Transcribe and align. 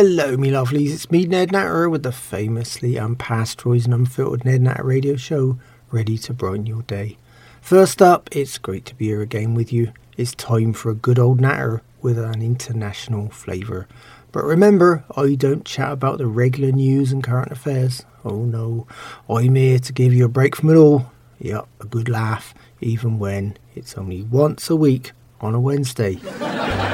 Hello, 0.00 0.36
me 0.36 0.52
lovelies. 0.52 0.92
It's 0.92 1.10
me, 1.10 1.24
Ned 1.24 1.50
Natter, 1.50 1.90
with 1.90 2.04
the 2.04 2.12
famously 2.12 2.92
unpasteurised 2.92 3.86
and 3.86 3.94
unfiltered 3.94 4.44
Ned 4.44 4.62
Natter 4.62 4.84
radio 4.84 5.16
show, 5.16 5.58
ready 5.90 6.16
to 6.18 6.32
brighten 6.32 6.66
your 6.66 6.82
day. 6.82 7.16
First 7.60 8.00
up, 8.00 8.28
it's 8.30 8.58
great 8.58 8.84
to 8.84 8.94
be 8.94 9.06
here 9.06 9.22
again 9.22 9.54
with 9.54 9.72
you. 9.72 9.92
It's 10.16 10.36
time 10.36 10.72
for 10.72 10.90
a 10.90 10.94
good 10.94 11.18
old 11.18 11.40
Natter 11.40 11.82
with 12.00 12.16
an 12.16 12.42
international 12.42 13.30
flavour. 13.30 13.88
But 14.30 14.44
remember, 14.44 15.02
I 15.16 15.34
don't 15.34 15.64
chat 15.64 15.90
about 15.90 16.18
the 16.18 16.28
regular 16.28 16.70
news 16.70 17.10
and 17.10 17.24
current 17.24 17.50
affairs. 17.50 18.04
Oh 18.24 18.44
no, 18.44 18.86
I'm 19.28 19.56
here 19.56 19.80
to 19.80 19.92
give 19.92 20.14
you 20.14 20.26
a 20.26 20.28
break 20.28 20.54
from 20.54 20.70
it 20.70 20.76
all. 20.76 21.10
Yep, 21.40 21.66
a 21.80 21.86
good 21.86 22.08
laugh, 22.08 22.54
even 22.80 23.18
when 23.18 23.56
it's 23.74 23.98
only 23.98 24.22
once 24.22 24.70
a 24.70 24.76
week 24.76 25.10
on 25.40 25.54
a 25.54 25.60
Wednesday. 25.60 26.18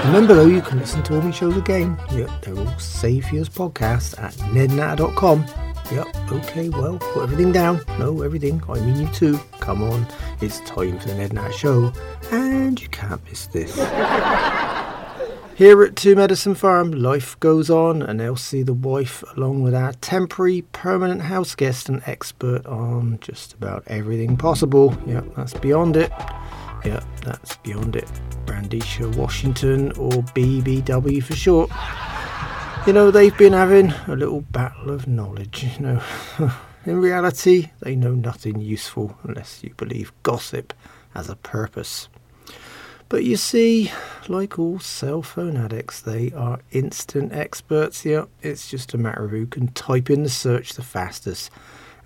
Remember 0.06 0.34
though, 0.34 0.46
you 0.46 0.60
can 0.60 0.78
listen 0.78 1.02
to 1.04 1.14
all 1.14 1.22
my 1.22 1.30
shows 1.30 1.56
again. 1.56 1.98
Yep, 2.12 2.30
they're 2.42 2.58
all 2.58 2.78
safe 2.78 3.32
as 3.32 3.48
podcasts 3.48 4.18
at 4.22 4.34
nednatter.com. 4.52 5.46
Yep, 5.92 6.32
okay, 6.32 6.68
well, 6.70 6.98
put 6.98 7.24
everything 7.24 7.52
down. 7.52 7.80
No, 7.98 8.22
everything. 8.22 8.62
I 8.68 8.80
mean 8.80 8.96
you 8.96 9.08
too. 9.08 9.38
Come 9.60 9.82
on, 9.82 10.06
it's 10.40 10.60
time 10.60 10.98
for 10.98 11.08
the 11.08 11.14
Ned 11.14 11.32
Natter 11.32 11.52
Show, 11.52 11.92
and 12.30 12.80
you 12.80 12.88
can't 12.88 13.22
miss 13.26 13.46
this. 13.48 13.74
Here 15.56 15.84
at 15.84 15.94
Two 15.94 16.16
Medicine 16.16 16.56
Farm, 16.56 16.90
life 16.90 17.38
goes 17.38 17.70
on, 17.70 18.02
and 18.02 18.20
Elsie, 18.20 18.64
the 18.64 18.74
wife, 18.74 19.22
along 19.36 19.62
with 19.62 19.72
our 19.72 19.92
temporary 19.92 20.62
permanent 20.72 21.22
house 21.22 21.54
guest 21.54 21.88
and 21.88 22.02
expert 22.06 22.66
on 22.66 23.18
just 23.20 23.52
about 23.52 23.84
everything 23.86 24.36
possible. 24.36 24.96
Yep, 25.06 25.26
that's 25.36 25.54
Beyondit. 25.54 26.10
Yep, 26.84 27.04
that's 27.22 27.56
Beyondit. 27.58 28.10
Brandisha 28.44 29.14
Washington, 29.16 29.92
or 29.92 30.10
BBW 30.10 31.22
for 31.22 31.34
short. 31.34 31.70
You 32.86 32.92
know, 32.92 33.10
they've 33.10 33.36
been 33.36 33.52
having 33.52 33.92
a 34.06 34.16
little 34.16 34.42
battle 34.42 34.90
of 34.90 35.06
knowledge, 35.06 35.64
you 35.64 35.80
know. 35.80 36.02
In 36.86 36.98
reality, 36.98 37.70
they 37.80 37.96
know 37.96 38.14
nothing 38.14 38.60
useful 38.60 39.16
unless 39.22 39.64
you 39.64 39.72
believe 39.76 40.12
gossip 40.22 40.74
has 41.14 41.30
a 41.30 41.36
purpose. 41.36 42.08
But 43.08 43.24
you 43.24 43.36
see, 43.36 43.90
like 44.28 44.58
all 44.58 44.78
cell 44.80 45.22
phone 45.22 45.56
addicts, 45.56 46.00
they 46.00 46.30
are 46.32 46.60
instant 46.72 47.32
experts 47.32 48.02
here. 48.02 48.26
It's 48.42 48.68
just 48.68 48.92
a 48.92 48.98
matter 48.98 49.24
of 49.24 49.30
who 49.30 49.46
can 49.46 49.68
type 49.68 50.10
in 50.10 50.22
the 50.22 50.28
search 50.28 50.74
the 50.74 50.82
fastest 50.82 51.50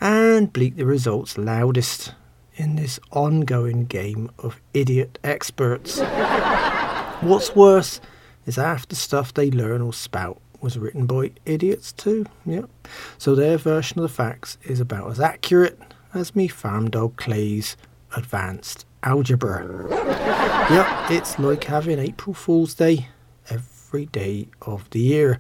and 0.00 0.52
bleat 0.52 0.76
the 0.76 0.86
results 0.86 1.36
loudest 1.36 2.14
in 2.58 2.76
this 2.76 2.98
ongoing 3.12 3.84
game 3.84 4.30
of 4.38 4.60
idiot 4.74 5.18
experts. 5.24 6.00
What's 7.20 7.54
worse 7.54 8.00
is 8.46 8.56
half 8.56 8.86
the 8.88 8.96
stuff 8.96 9.32
they 9.32 9.50
learn 9.50 9.80
or 9.80 9.92
spout 9.92 10.40
was 10.60 10.76
written 10.76 11.06
by 11.06 11.30
idiots 11.46 11.92
too. 11.92 12.26
Yep. 12.44 12.68
So 13.16 13.34
their 13.34 13.56
version 13.58 13.98
of 13.98 14.02
the 14.02 14.08
facts 14.08 14.58
is 14.64 14.80
about 14.80 15.10
as 15.10 15.20
accurate 15.20 15.78
as 16.12 16.34
me 16.34 16.48
farm 16.48 16.90
dog 16.90 17.16
Clay's 17.16 17.76
advanced 18.16 18.84
algebra. 19.02 19.86
yep, 20.70 21.10
it's 21.10 21.38
like 21.38 21.64
having 21.64 21.98
April 21.98 22.34
Fool's 22.34 22.74
Day 22.74 23.08
every 23.50 24.06
day 24.06 24.48
of 24.62 24.90
the 24.90 25.00
year. 25.00 25.38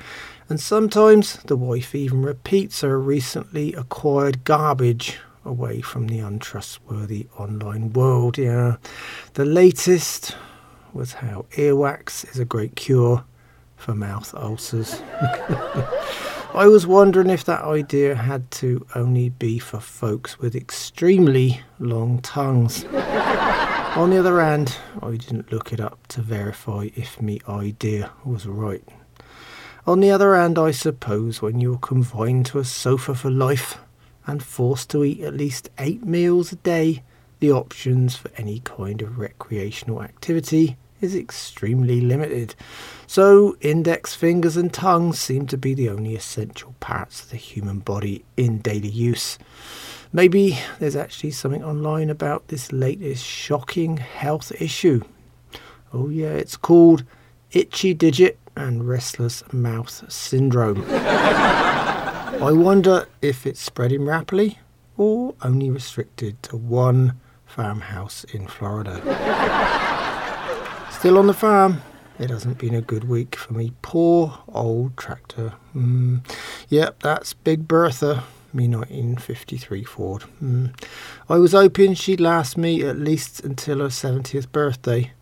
And 0.48 0.60
sometimes 0.60 1.34
the 1.44 1.56
wife 1.56 1.94
even 1.94 2.22
repeats 2.22 2.82
her 2.82 2.98
recently 2.98 3.74
acquired 3.74 4.44
garbage 4.44 5.18
away 5.48 5.80
from 5.80 6.06
the 6.06 6.20
untrustworthy 6.20 7.26
online 7.36 7.92
world. 7.92 8.38
Yeah, 8.38 8.76
the 9.34 9.44
latest 9.44 10.36
was 10.92 11.14
how 11.14 11.46
earwax 11.52 12.28
is 12.30 12.38
a 12.38 12.44
great 12.44 12.76
cure 12.76 13.24
for 13.76 13.94
mouth 13.94 14.34
ulcers. 14.34 15.02
I 16.54 16.66
was 16.66 16.86
wondering 16.86 17.30
if 17.30 17.44
that 17.44 17.62
idea 17.62 18.14
had 18.14 18.50
to 18.52 18.86
only 18.94 19.28
be 19.28 19.58
for 19.58 19.80
folks 19.80 20.38
with 20.38 20.56
extremely 20.56 21.60
long 21.78 22.20
tongues. 22.20 22.84
On 23.96 24.10
the 24.10 24.18
other 24.18 24.40
hand, 24.40 24.76
I 25.02 25.12
didn't 25.12 25.52
look 25.52 25.72
it 25.72 25.80
up 25.80 26.06
to 26.08 26.22
verify 26.22 26.88
if 26.94 27.20
me 27.20 27.40
idea 27.48 28.10
was 28.24 28.46
right. 28.46 28.82
On 29.86 30.00
the 30.00 30.10
other 30.10 30.36
hand, 30.36 30.58
I 30.58 30.70
suppose 30.70 31.40
when 31.40 31.60
you're 31.60 31.78
confined 31.78 32.46
to 32.46 32.58
a 32.58 32.64
sofa 32.64 33.14
for 33.14 33.30
life, 33.30 33.78
and 34.28 34.42
forced 34.42 34.90
to 34.90 35.02
eat 35.02 35.22
at 35.22 35.34
least 35.34 35.70
eight 35.78 36.04
meals 36.04 36.52
a 36.52 36.56
day, 36.56 37.02
the 37.40 37.50
options 37.50 38.14
for 38.14 38.30
any 38.36 38.60
kind 38.60 39.00
of 39.00 39.18
recreational 39.18 40.02
activity 40.02 40.76
is 41.00 41.14
extremely 41.16 42.00
limited. 42.00 42.54
So, 43.06 43.56
index 43.60 44.14
fingers 44.14 44.56
and 44.56 44.72
tongues 44.72 45.18
seem 45.18 45.46
to 45.46 45.56
be 45.56 45.72
the 45.72 45.88
only 45.88 46.14
essential 46.14 46.74
parts 46.78 47.22
of 47.22 47.30
the 47.30 47.36
human 47.36 47.78
body 47.78 48.24
in 48.36 48.58
daily 48.58 48.88
use. 48.88 49.38
Maybe 50.12 50.58
there's 50.78 50.96
actually 50.96 51.30
something 51.30 51.64
online 51.64 52.10
about 52.10 52.48
this 52.48 52.70
latest 52.70 53.24
shocking 53.24 53.96
health 53.96 54.52
issue. 54.60 55.02
Oh, 55.92 56.08
yeah, 56.08 56.32
it's 56.32 56.56
called 56.56 57.04
itchy 57.52 57.94
digit 57.94 58.38
and 58.56 58.86
restless 58.86 59.42
mouth 59.52 60.12
syndrome. 60.12 60.84
I 62.30 62.52
wonder 62.52 63.08
if 63.22 63.46
it's 63.46 63.58
spreading 63.58 64.04
rapidly 64.04 64.58
or 64.98 65.34
only 65.42 65.70
restricted 65.70 66.40
to 66.42 66.58
one 66.58 67.18
farmhouse 67.46 68.24
in 68.24 68.46
Florida. 68.46 69.00
Still 70.90 71.16
on 71.16 71.26
the 71.26 71.34
farm. 71.34 71.80
It 72.18 72.28
hasn't 72.28 72.58
been 72.58 72.74
a 72.74 72.82
good 72.82 73.04
week 73.04 73.34
for 73.34 73.54
me. 73.54 73.72
Poor 73.80 74.40
old 74.48 74.96
tractor. 74.98 75.54
Mm. 75.74 76.20
Yep, 76.68 77.02
that's 77.02 77.32
Big 77.32 77.66
Bertha, 77.66 78.24
me 78.52 78.68
1953 78.68 79.84
Ford. 79.84 80.24
Mm. 80.42 80.78
I 81.30 81.38
was 81.38 81.52
hoping 81.52 81.94
she'd 81.94 82.20
last 82.20 82.58
me 82.58 82.82
at 82.82 82.98
least 82.98 83.40
until 83.40 83.78
her 83.78 83.86
70th 83.86 84.52
birthday, 84.52 85.12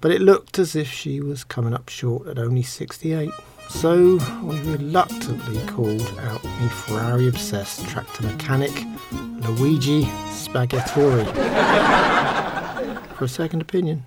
but 0.00 0.10
it 0.10 0.22
looked 0.22 0.58
as 0.58 0.74
if 0.74 0.90
she 0.90 1.20
was 1.20 1.44
coming 1.44 1.74
up 1.74 1.90
short 1.90 2.26
at 2.26 2.38
only 2.38 2.62
68. 2.62 3.30
So 3.70 4.18
I 4.20 4.60
reluctantly 4.66 5.64
called 5.66 6.06
out 6.18 6.44
me 6.44 6.68
Ferrari 6.68 7.28
obsessed 7.28 7.86
tractor 7.88 8.24
mechanic, 8.24 8.72
Luigi 9.12 10.02
Spaghettori, 10.32 11.24
for 13.16 13.24
a 13.24 13.28
second 13.28 13.62
opinion. 13.62 14.04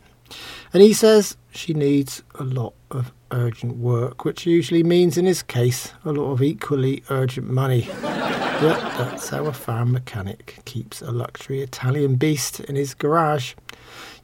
And 0.73 0.83
he 0.83 0.93
says 0.93 1.37
she 1.51 1.73
needs 1.73 2.21
a 2.35 2.43
lot 2.43 2.73
of 2.91 3.11
urgent 3.31 3.77
work, 3.77 4.25
which 4.25 4.45
usually 4.45 4.83
means, 4.83 5.17
in 5.17 5.25
his 5.25 5.41
case, 5.41 5.91
a 6.05 6.11
lot 6.11 6.31
of 6.31 6.43
equally 6.43 7.03
urgent 7.09 7.49
money. 7.49 7.81
yep, 8.03 8.79
that's 8.97 9.29
how 9.29 9.45
a 9.45 9.53
farm 9.53 9.91
mechanic 9.91 10.59
keeps 10.65 11.01
a 11.01 11.11
luxury 11.11 11.61
Italian 11.61 12.15
beast 12.15 12.59
in 12.59 12.75
his 12.75 12.93
garage. 12.93 13.55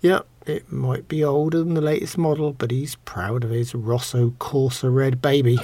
Yep, 0.02 0.28
it 0.50 0.72
might 0.72 1.08
be 1.08 1.24
older 1.24 1.60
than 1.60 1.76
the 1.76 1.82
latest 1.82 2.18
model, 2.18 2.54
but 2.54 2.72
he's 2.72 2.96
proud 2.96 3.44
of 3.44 3.52
his 3.52 3.74
Rosso 3.74 4.32
Corsa 4.32 4.94
red 4.94 5.22
baby. 5.22 5.58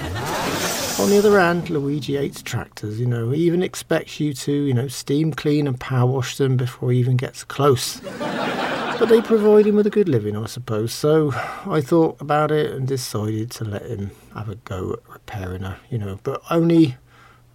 On 0.97 1.09
the 1.09 1.17
other 1.17 1.37
hand, 1.37 1.69
Luigi 1.69 2.15
hates 2.15 2.41
tractors, 2.41 2.99
you 2.99 3.05
know, 3.05 3.31
he 3.31 3.41
even 3.41 3.61
expects 3.61 4.19
you 4.21 4.33
to, 4.33 4.51
you 4.53 4.73
know, 4.73 4.87
steam 4.87 5.33
clean 5.33 5.67
and 5.67 5.77
power 5.77 6.09
wash 6.09 6.37
them 6.37 6.55
before 6.55 6.91
he 6.91 6.99
even 6.99 7.17
gets 7.17 7.43
close. 7.43 7.99
but 8.97 9.07
they 9.07 9.21
provide 9.21 9.67
him 9.67 9.75
with 9.75 9.85
a 9.85 9.89
good 9.89 10.07
living, 10.07 10.37
I 10.37 10.45
suppose. 10.45 10.93
So 10.93 11.33
I 11.65 11.81
thought 11.81 12.21
about 12.21 12.51
it 12.51 12.71
and 12.71 12.87
decided 12.87 13.51
to 13.51 13.65
let 13.65 13.85
him 13.85 14.11
have 14.33 14.47
a 14.47 14.55
go 14.55 14.93
at 14.93 15.13
repairing 15.13 15.63
her, 15.63 15.77
you 15.89 15.97
know, 15.97 16.19
but 16.23 16.41
only 16.49 16.95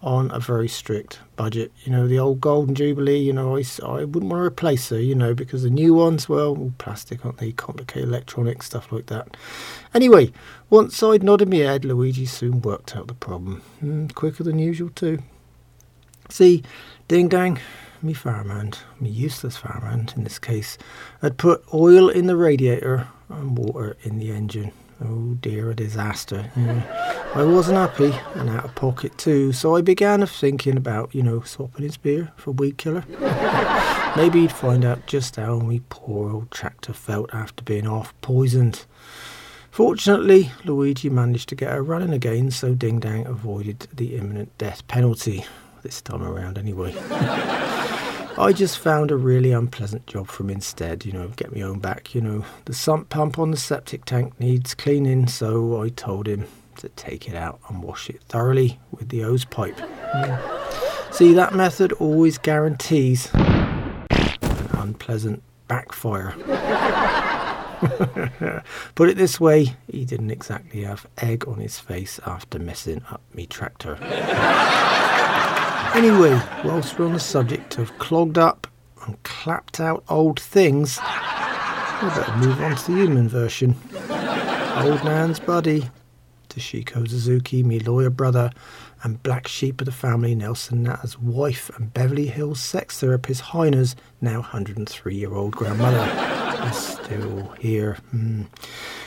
on 0.01 0.31
a 0.31 0.39
very 0.39 0.67
strict 0.67 1.19
budget. 1.35 1.71
You 1.83 1.91
know, 1.91 2.07
the 2.07 2.19
old 2.19 2.41
Golden 2.41 2.73
Jubilee, 2.73 3.19
you 3.19 3.33
know, 3.33 3.57
I, 3.57 3.63
I 3.83 4.03
wouldn't 4.03 4.31
want 4.31 4.41
to 4.41 4.45
replace 4.45 4.89
her, 4.89 4.99
you 4.99 5.15
know, 5.15 5.33
because 5.33 5.63
the 5.63 5.69
new 5.69 5.93
ones, 5.93 6.27
well, 6.27 6.73
plastic, 6.77 7.23
aren't 7.25 7.37
they? 7.37 7.51
Complicated 7.51 8.09
electronics, 8.09 8.65
stuff 8.65 8.91
like 8.91 9.07
that. 9.07 9.37
Anyway, 9.93 10.31
once 10.69 11.01
I'd 11.03 11.23
nodded 11.23 11.49
my 11.49 11.57
head, 11.57 11.85
Luigi 11.85 12.25
soon 12.25 12.61
worked 12.61 12.95
out 12.95 13.07
the 13.07 13.13
problem. 13.13 13.61
Mm, 13.83 14.13
quicker 14.13 14.43
than 14.43 14.59
usual, 14.59 14.89
too. 14.89 15.19
See, 16.29 16.63
ding 17.07 17.27
dang, 17.27 17.59
me 18.01 18.13
farmhand, 18.13 18.79
me 18.99 19.09
useless 19.09 19.57
farmhand 19.57 20.13
in 20.15 20.23
this 20.23 20.39
case, 20.39 20.77
had 21.21 21.37
put 21.37 21.63
oil 21.73 22.09
in 22.09 22.25
the 22.27 22.37
radiator 22.37 23.07
and 23.29 23.57
water 23.57 23.97
in 24.01 24.17
the 24.17 24.31
engine. 24.31 24.71
Oh 25.03 25.35
dear, 25.39 25.71
a 25.71 25.75
disaster. 25.75 26.51
Yeah. 26.55 27.31
I 27.33 27.43
wasn't 27.43 27.77
happy 27.77 28.13
and 28.35 28.49
out 28.49 28.65
of 28.65 28.75
pocket 28.75 29.17
too, 29.17 29.51
so 29.51 29.75
I 29.75 29.81
began 29.81 30.25
thinking 30.25 30.77
about, 30.77 31.15
you 31.15 31.23
know, 31.23 31.41
swapping 31.41 31.83
his 31.83 31.97
beer 31.97 32.31
for 32.35 32.51
weed 32.51 32.77
killer. 32.77 33.03
Maybe 34.15 34.41
he'd 34.41 34.51
find 34.51 34.85
out 34.85 35.07
just 35.07 35.37
how 35.37 35.57
my 35.59 35.81
poor 35.89 36.29
old 36.29 36.51
tractor 36.51 36.93
felt 36.93 37.33
after 37.33 37.63
being 37.63 37.85
half 37.85 38.13
poisoned. 38.21 38.85
Fortunately, 39.71 40.51
Luigi 40.65 41.09
managed 41.09 41.49
to 41.49 41.55
get 41.55 41.71
her 41.71 41.81
running 41.81 42.11
again, 42.11 42.51
so 42.51 42.75
Ding 42.75 42.99
Dang 42.99 43.25
avoided 43.25 43.87
the 43.93 44.15
imminent 44.17 44.55
death 44.57 44.85
penalty. 44.87 45.45
This 45.81 46.01
time 46.01 46.21
around, 46.21 46.57
anyway. 46.57 46.93
I 48.41 48.53
just 48.53 48.79
found 48.79 49.11
a 49.11 49.17
really 49.17 49.51
unpleasant 49.51 50.07
job 50.07 50.27
for 50.27 50.41
him 50.41 50.49
instead, 50.49 51.05
you 51.05 51.11
know, 51.11 51.27
get 51.35 51.51
me 51.51 51.63
own 51.63 51.77
back, 51.77 52.15
you 52.15 52.21
know. 52.21 52.43
The 52.65 52.73
sump 52.73 53.09
pump 53.09 53.37
on 53.37 53.51
the 53.51 53.57
septic 53.57 54.03
tank 54.03 54.39
needs 54.39 54.73
cleaning, 54.73 55.27
so 55.27 55.79
I 55.79 55.89
told 55.89 56.27
him 56.27 56.47
to 56.77 56.89
take 56.89 57.29
it 57.29 57.35
out 57.35 57.59
and 57.69 57.83
wash 57.83 58.09
it 58.09 58.19
thoroughly 58.23 58.79
with 58.89 59.09
the 59.09 59.19
hose 59.19 59.45
pipe. 59.45 59.77
Mm. 59.77 61.13
See, 61.13 61.33
that 61.33 61.53
method 61.53 61.93
always 61.93 62.39
guarantees 62.39 63.29
an 63.35 64.07
unpleasant 64.73 65.43
backfire. 65.67 66.33
Put 68.95 69.09
it 69.09 69.17
this 69.17 69.39
way, 69.39 69.75
he 69.85 70.03
didn't 70.03 70.31
exactly 70.31 70.81
have 70.81 71.05
egg 71.19 71.47
on 71.47 71.59
his 71.59 71.77
face 71.77 72.19
after 72.25 72.57
messing 72.57 73.03
up 73.11 73.21
me 73.35 73.45
tractor. 73.45 73.99
anyway, 75.93 76.41
whilst 76.63 76.97
we're 76.97 77.05
on 77.05 77.13
the 77.13 77.19
subject 77.19 77.77
of 77.77 77.97
clogged 77.99 78.37
up 78.37 78.67
and 79.05 79.21
clapped 79.23 79.79
out 79.79 80.03
old 80.09 80.39
things, 80.39 80.99
we 82.01 82.09
better 82.09 82.37
move 82.37 82.61
on 82.61 82.75
to 82.75 82.91
the 82.91 82.97
human 82.97 83.29
version. 83.29 83.75
Old 84.77 85.03
Nan's 85.03 85.39
buddy, 85.39 85.89
Toshiko 86.49 87.07
Suzuki, 87.07 87.63
me 87.63 87.79
lawyer 87.79 88.09
brother, 88.09 88.51
and 89.03 89.21
black 89.23 89.47
sheep 89.47 89.81
of 89.81 89.85
the 89.85 89.91
family, 89.91 90.35
Nelson 90.35 90.83
Natter's 90.83 91.17
wife 91.17 91.71
and 91.75 91.93
Beverly 91.93 92.27
Hills 92.27 92.59
sex 92.59 92.99
therapist 92.99 93.41
Heiner's 93.41 93.95
now 94.19 94.39
103 94.39 95.15
year 95.15 95.33
old 95.33 95.53
grandmother 95.53 96.67
is 96.69 96.77
still 96.77 97.53
here. 97.59 97.97
Mm. 98.13 98.47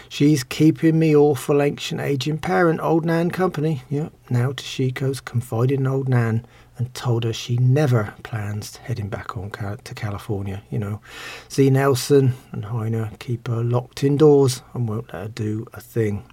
She's 0.09 0.45
keeping 0.45 0.99
me 0.99 1.15
awful 1.15 1.63
ancient 1.63 2.01
aging 2.01 2.39
parent, 2.39 2.81
old 2.81 3.05
Nan 3.05 3.31
company. 3.31 3.83
Yep. 3.91 4.13
Now 4.31 4.53
Toshiko's 4.53 5.21
confided 5.21 5.81
in 5.81 5.87
old 5.87 6.09
Nan 6.09 6.47
and 6.77 6.93
told 6.95 7.25
her 7.25 7.33
she 7.33 7.57
never 7.57 8.15
plans 8.23 8.77
heading 8.77 9.09
back 9.09 9.37
on 9.37 9.51
to 9.51 9.95
California. 9.95 10.63
You 10.71 10.79
know, 10.79 11.01
see 11.49 11.71
Nelson 11.71 12.35
and 12.53 12.65
Heiner 12.65 13.19
keep 13.19 13.49
her 13.49 13.63
locked 13.63 14.03
indoors 14.03 14.63
and 14.73 14.89
won't 14.89 15.13
let 15.13 15.23
her 15.23 15.29
do 15.29 15.67
a 15.73 15.81
thing. 15.81 16.25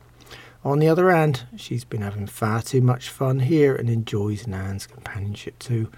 On 0.64 0.80
the 0.80 0.88
other 0.88 1.10
hand, 1.10 1.48
she's 1.56 1.84
been 1.84 2.02
having 2.02 2.28
far 2.28 2.62
too 2.62 2.82
much 2.82 3.10
fun 3.10 3.40
here 3.40 3.76
and 3.76 3.90
enjoys 3.90 4.46
Nan's 4.46 4.86
companionship 4.86 5.58
too. 5.58 5.92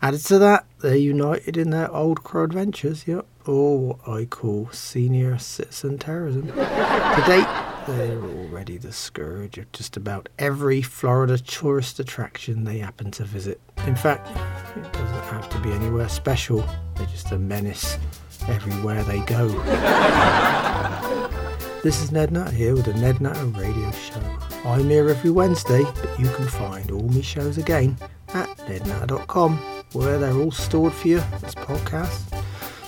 Added 0.00 0.20
to 0.26 0.38
that, 0.38 0.66
they're 0.80 0.94
united 0.94 1.56
in 1.56 1.70
their 1.70 1.90
old 1.90 2.22
crow 2.22 2.44
adventures, 2.44 3.08
yep, 3.08 3.26
or 3.46 3.78
what 3.78 4.08
I 4.08 4.26
call 4.26 4.68
senior 4.70 5.38
citizen 5.38 5.98
terrorism. 5.98 6.46
to 6.48 7.24
date, 7.26 7.48
they're 7.88 8.22
already 8.22 8.76
the 8.76 8.92
scourge 8.92 9.58
of 9.58 9.72
just 9.72 9.96
about 9.96 10.28
every 10.38 10.82
Florida 10.82 11.38
tourist 11.38 11.98
attraction 11.98 12.64
they 12.64 12.78
happen 12.78 13.10
to 13.12 13.24
visit. 13.24 13.60
In 13.86 13.96
fact, 13.96 14.28
it 14.76 14.92
doesn't 14.92 15.24
have 15.30 15.48
to 15.50 15.58
be 15.60 15.72
anywhere 15.72 16.08
special, 16.08 16.66
they're 16.94 17.06
just 17.06 17.32
a 17.32 17.38
menace 17.38 17.98
everywhere 18.48 19.02
they 19.04 19.20
go. 19.20 19.48
this 21.82 22.02
is 22.02 22.12
Ned 22.12 22.32
Natter 22.32 22.54
here 22.54 22.74
with 22.74 22.86
the 22.86 22.94
Ned 22.94 23.20
Natter 23.20 23.46
Radio 23.46 23.90
Show. 23.92 24.20
I'm 24.64 24.88
here 24.88 25.08
every 25.08 25.30
Wednesday, 25.30 25.82
but 25.82 26.18
you 26.18 26.28
can 26.30 26.46
find 26.46 26.90
all 26.90 27.08
my 27.08 27.20
shows 27.20 27.58
again 27.58 27.96
at 28.34 28.48
nednatter.com 28.58 29.56
where 29.92 30.18
they're 30.18 30.36
all 30.36 30.50
stored 30.50 30.92
for 30.92 31.08
you 31.08 31.18
as 31.18 31.54
podcasts. 31.54 32.42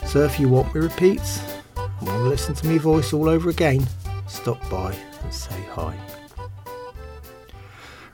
So 0.06 0.24
if 0.24 0.40
you 0.40 0.48
want 0.48 0.74
me 0.74 0.80
repeats 0.80 1.40
want 2.08 2.22
to 2.22 2.28
listen 2.28 2.54
to 2.54 2.66
me 2.66 2.78
voice 2.78 3.12
all 3.12 3.28
over 3.28 3.50
again, 3.50 3.86
stop 4.26 4.58
by 4.70 4.94
and 5.22 5.34
say 5.34 5.60
hi. 5.72 5.94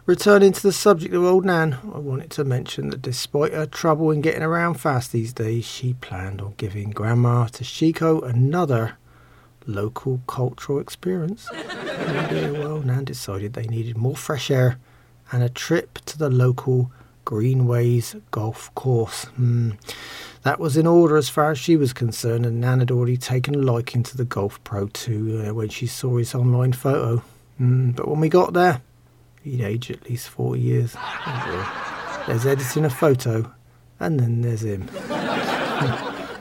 Returning 0.07 0.53
to 0.53 0.63
the 0.63 0.71
subject 0.71 1.15
of 1.15 1.25
old 1.25 1.47
Nan, 1.47 1.79
I 1.95 1.97
wanted 1.97 2.29
to 2.33 2.45
mention 2.45 2.91
that 2.91 3.01
despite 3.01 3.55
her 3.55 3.65
trouble 3.65 4.11
in 4.11 4.21
getting 4.21 4.43
around 4.43 4.75
fast 4.75 5.13
these 5.13 5.33
days, 5.33 5.65
she 5.65 5.95
planned 5.95 6.43
on 6.43 6.53
giving 6.59 6.91
Grandma 6.91 7.47
Toshiko 7.47 8.23
another 8.23 8.99
local 9.67 10.21
cultural 10.27 10.79
experience. 10.79 11.49
well, 11.53 12.83
Nan 12.83 13.05
decided 13.05 13.55
they 13.55 13.67
needed 13.67 13.97
more 13.97 14.15
fresh 14.15 14.51
air 14.51 14.79
and 15.33 15.43
a 15.43 15.49
trip 15.49 15.99
to 16.05 16.19
the 16.19 16.29
local 16.29 16.93
Greenways 17.25 18.15
Golf 18.31 18.75
Course. 18.75 19.25
Hmm. 19.37 19.71
That 20.43 20.61
was 20.61 20.77
in 20.77 20.87
order 20.87 21.17
as 21.17 21.31
far 21.31 21.53
as 21.53 21.59
she 21.59 21.79
was 21.79 21.95
concerned, 21.95 22.45
and 22.45 22.61
Nan 22.61 22.81
had 22.81 22.91
already 22.91 23.17
taken 23.17 23.55
a 23.55 23.59
liking 23.59 24.03
to 24.03 24.19
the 24.19 24.27
Golf 24.27 24.63
Pro 24.65 24.89
too 24.89 25.47
uh, 25.49 25.55
when 25.55 25.71
she 25.71 25.87
saw 25.87 26.19
his 26.19 26.35
online 26.35 26.75
photo. 26.75 27.23
Hmm. 27.57 27.93
But 27.93 28.07
when 28.07 28.21
we 28.21 28.29
got 28.29 28.53
there, 28.53 28.83
he'd 29.45 29.61
aged 29.61 29.91
at 29.91 30.09
least 30.09 30.29
four 30.29 30.57
years. 30.57 30.97
There's 32.27 32.47
editing 32.47 32.85
a 32.85 32.91
photo, 32.91 33.53
and 34.01 34.19
then 34.19 34.41
there's 34.41 34.63
him. 34.63 34.89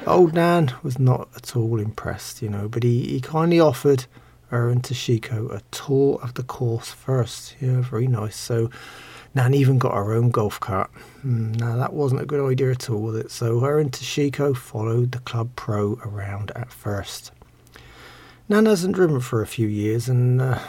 Old 0.08 0.34
Nan 0.34 0.74
was 0.82 0.98
not 0.98 1.30
at 1.36 1.56
all 1.56 1.80
impressed, 1.80 2.42
you 2.42 2.50
know, 2.50 2.68
but 2.68 2.84
he, 2.84 3.04
he 3.08 3.22
kindly 3.22 3.60
offered 3.60 4.06
her 4.48 4.70
and 4.70 4.84
Toshiko 4.84 5.52
a 5.54 5.62
tour 5.72 6.20
of 6.22 6.34
the 6.36 6.44
course 6.44 6.92
first. 6.92 7.56
Yeah, 7.60 7.82
very 7.82 8.08
nice. 8.08 8.36
So 8.36 8.70
Nan 9.34 9.54
even 9.54 9.80
got 9.80 9.96
her 9.96 10.14
own 10.14 10.30
golf 10.30 10.60
cart. 10.60 10.92
Mm, 11.26 11.60
now, 11.60 11.76
that 11.78 11.94
wasn't 11.94 12.22
a 12.22 12.26
good 12.26 12.46
idea 12.46 12.72
at 12.72 12.90
all, 12.90 13.02
was 13.02 13.16
it? 13.16 13.32
So 13.32 13.60
her 13.62 13.80
and 13.80 13.92
Toshiko 13.92 14.56
followed 14.56 15.12
the 15.12 15.20
club 15.20 15.52
pro 15.56 16.00
around 16.06 16.52
at 16.56 16.72
first. 16.72 17.32
Nan 18.48 18.66
hasn't 18.66 18.96
driven 18.96 19.22
for 19.22 19.42
a 19.42 19.48
few 19.48 19.68
years, 19.68 20.08
and 20.08 20.42
uh, 20.42 20.60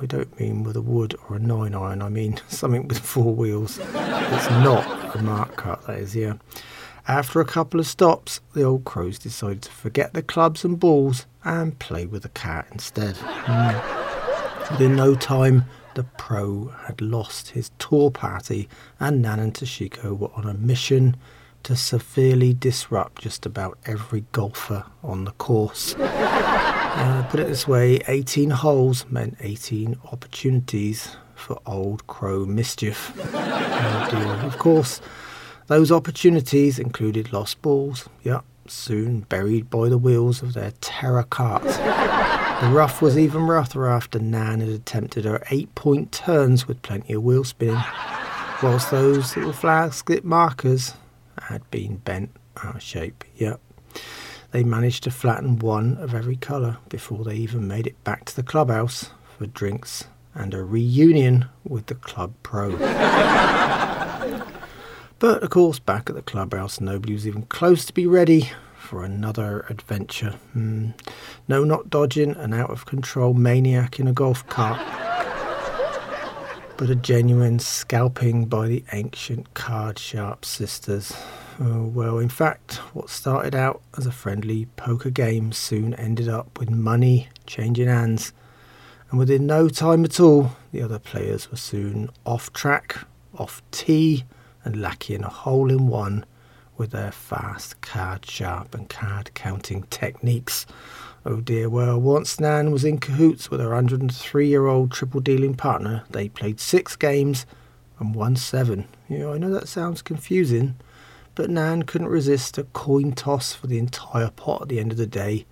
I 0.00 0.06
don't 0.06 0.38
mean 0.38 0.62
with 0.62 0.76
a 0.76 0.82
wood 0.82 1.14
or 1.28 1.36
a 1.36 1.38
nine 1.38 1.74
iron, 1.74 2.02
I 2.02 2.08
mean 2.08 2.40
something 2.48 2.88
with 2.88 2.98
four 2.98 3.34
wheels. 3.34 3.78
it's 3.78 4.50
not 4.50 5.16
a 5.16 5.22
mark 5.22 5.56
cart, 5.56 5.86
that 5.86 5.98
is, 5.98 6.16
yeah. 6.16 6.34
After 7.06 7.40
a 7.40 7.46
couple 7.46 7.80
of 7.80 7.86
stops, 7.86 8.40
the 8.52 8.64
old 8.64 8.84
crows 8.84 9.18
decided 9.18 9.62
to 9.62 9.70
forget 9.70 10.12
the 10.12 10.22
clubs 10.22 10.64
and 10.64 10.78
balls 10.78 11.24
and 11.42 11.78
play 11.78 12.04
with 12.04 12.22
the 12.22 12.28
cat 12.28 12.66
instead. 12.70 13.14
Mm. 13.14 14.70
Within 14.70 14.96
no 14.96 15.14
time, 15.14 15.64
the 15.94 16.04
pro 16.04 16.66
had 16.84 17.00
lost 17.00 17.50
his 17.50 17.70
tour 17.78 18.10
party, 18.10 18.68
and 19.00 19.22
Nan 19.22 19.40
and 19.40 19.54
Toshiko 19.54 20.16
were 20.16 20.30
on 20.34 20.46
a 20.46 20.54
mission 20.54 21.16
to 21.62 21.74
severely 21.74 22.52
disrupt 22.52 23.22
just 23.22 23.46
about 23.46 23.78
every 23.86 24.24
golfer 24.32 24.84
on 25.02 25.24
the 25.24 25.32
course. 25.32 25.94
Uh, 26.98 27.22
put 27.28 27.40
it 27.40 27.46
this 27.46 27.68
way 27.68 28.00
18 28.08 28.50
holes 28.50 29.06
meant 29.08 29.36
18 29.40 29.96
opportunities 30.12 31.16
for 31.34 31.60
Old 31.66 32.06
Crow 32.06 32.44
mischief. 32.44 33.12
oh 33.34 34.40
of 34.44 34.58
course, 34.58 35.00
those 35.68 35.92
opportunities 35.92 36.78
included 36.78 37.32
lost 37.32 37.62
balls, 37.62 38.08
yep, 38.22 38.44
soon 38.66 39.20
buried 39.20 39.70
by 39.70 39.88
the 39.88 39.98
wheels 39.98 40.42
of 40.42 40.54
their 40.54 40.72
terror 40.80 41.22
cart. 41.22 41.62
The 41.62 42.70
rough 42.72 43.00
was 43.00 43.16
even 43.16 43.42
rougher 43.42 43.88
after 43.88 44.18
Nan 44.18 44.60
had 44.60 44.68
attempted 44.68 45.24
her 45.24 45.42
eight 45.50 45.72
point 45.76 46.10
turns 46.10 46.66
with 46.66 46.82
plenty 46.82 47.12
of 47.12 47.22
wheel 47.22 47.44
spinning, 47.44 47.80
whilst 48.62 48.90
those 48.90 49.36
little 49.36 49.52
flag 49.52 49.92
skip 49.92 50.24
markers 50.24 50.94
had 51.42 51.70
been 51.70 51.98
bent 51.98 52.30
out 52.64 52.76
of 52.76 52.82
shape. 52.82 53.22
Yep. 53.36 53.60
They 54.50 54.64
managed 54.64 55.04
to 55.04 55.10
flatten 55.10 55.58
one 55.58 55.98
of 55.98 56.14
every 56.14 56.36
colour 56.36 56.78
before 56.88 57.24
they 57.24 57.34
even 57.34 57.68
made 57.68 57.86
it 57.86 58.02
back 58.02 58.24
to 58.26 58.36
the 58.36 58.42
clubhouse 58.42 59.10
for 59.36 59.46
drinks 59.46 60.04
and 60.34 60.54
a 60.54 60.64
reunion 60.64 61.46
with 61.64 61.86
the 61.86 61.94
club 61.94 62.32
pro. 62.42 62.76
but 65.18 65.42
of 65.42 65.50
course, 65.50 65.78
back 65.78 66.08
at 66.08 66.16
the 66.16 66.22
clubhouse, 66.22 66.80
nobody 66.80 67.12
was 67.12 67.26
even 67.26 67.42
close 67.42 67.84
to 67.84 67.92
be 67.92 68.06
ready 68.06 68.50
for 68.78 69.04
another 69.04 69.66
adventure. 69.68 70.36
Mm. 70.56 70.94
No, 71.46 71.62
not 71.62 71.90
dodging 71.90 72.34
an 72.36 72.54
out 72.54 72.70
of 72.70 72.86
control 72.86 73.34
maniac 73.34 74.00
in 74.00 74.08
a 74.08 74.14
golf 74.14 74.46
cart, 74.48 74.80
but 76.78 76.88
a 76.88 76.94
genuine 76.94 77.58
scalping 77.58 78.46
by 78.46 78.66
the 78.66 78.82
ancient 78.92 79.52
card 79.52 79.98
sharp 79.98 80.46
sisters. 80.46 81.12
Oh, 81.60 81.86
well, 81.86 82.18
in 82.18 82.28
fact, 82.28 82.76
what 82.94 83.10
started 83.10 83.52
out 83.52 83.82
as 83.96 84.06
a 84.06 84.12
friendly 84.12 84.66
poker 84.76 85.10
game 85.10 85.50
soon 85.50 85.92
ended 85.94 86.28
up 86.28 86.56
with 86.58 86.70
money 86.70 87.28
changing 87.46 87.88
hands. 87.88 88.32
And 89.10 89.18
within 89.18 89.46
no 89.46 89.68
time 89.68 90.04
at 90.04 90.20
all, 90.20 90.52
the 90.70 90.82
other 90.82 91.00
players 91.00 91.50
were 91.50 91.56
soon 91.56 92.10
off 92.24 92.52
track, 92.52 92.98
off 93.36 93.60
tee, 93.72 94.24
and 94.64 94.80
lacking 94.80 95.24
a 95.24 95.28
hole 95.28 95.68
in 95.68 95.88
one 95.88 96.24
with 96.76 96.92
their 96.92 97.10
fast 97.10 97.80
card 97.80 98.24
sharp 98.24 98.72
and 98.72 98.88
card 98.88 99.32
counting 99.34 99.82
techniques. 99.90 100.64
Oh 101.26 101.40
dear, 101.40 101.68
well, 101.68 102.00
once 102.00 102.38
Nan 102.38 102.70
was 102.70 102.84
in 102.84 102.98
cahoots 102.98 103.50
with 103.50 103.58
her 103.58 103.70
103 103.70 104.46
year 104.46 104.66
old 104.66 104.92
triple 104.92 105.20
dealing 105.20 105.54
partner, 105.54 106.04
they 106.10 106.28
played 106.28 106.60
six 106.60 106.94
games 106.94 107.46
and 107.98 108.14
won 108.14 108.36
seven. 108.36 108.86
You 109.08 109.18
know, 109.18 109.32
I 109.32 109.38
know 109.38 109.50
that 109.50 109.66
sounds 109.66 110.02
confusing, 110.02 110.76
but 111.38 111.48
Nan 111.50 111.84
couldn't 111.84 112.08
resist 112.08 112.58
a 112.58 112.64
coin 112.64 113.12
toss 113.12 113.54
for 113.54 113.68
the 113.68 113.78
entire 113.78 114.30
pot 114.30 114.62
at 114.62 114.68
the 114.68 114.80
end 114.80 114.90
of 114.90 114.98
the 114.98 115.06
day, 115.06 115.46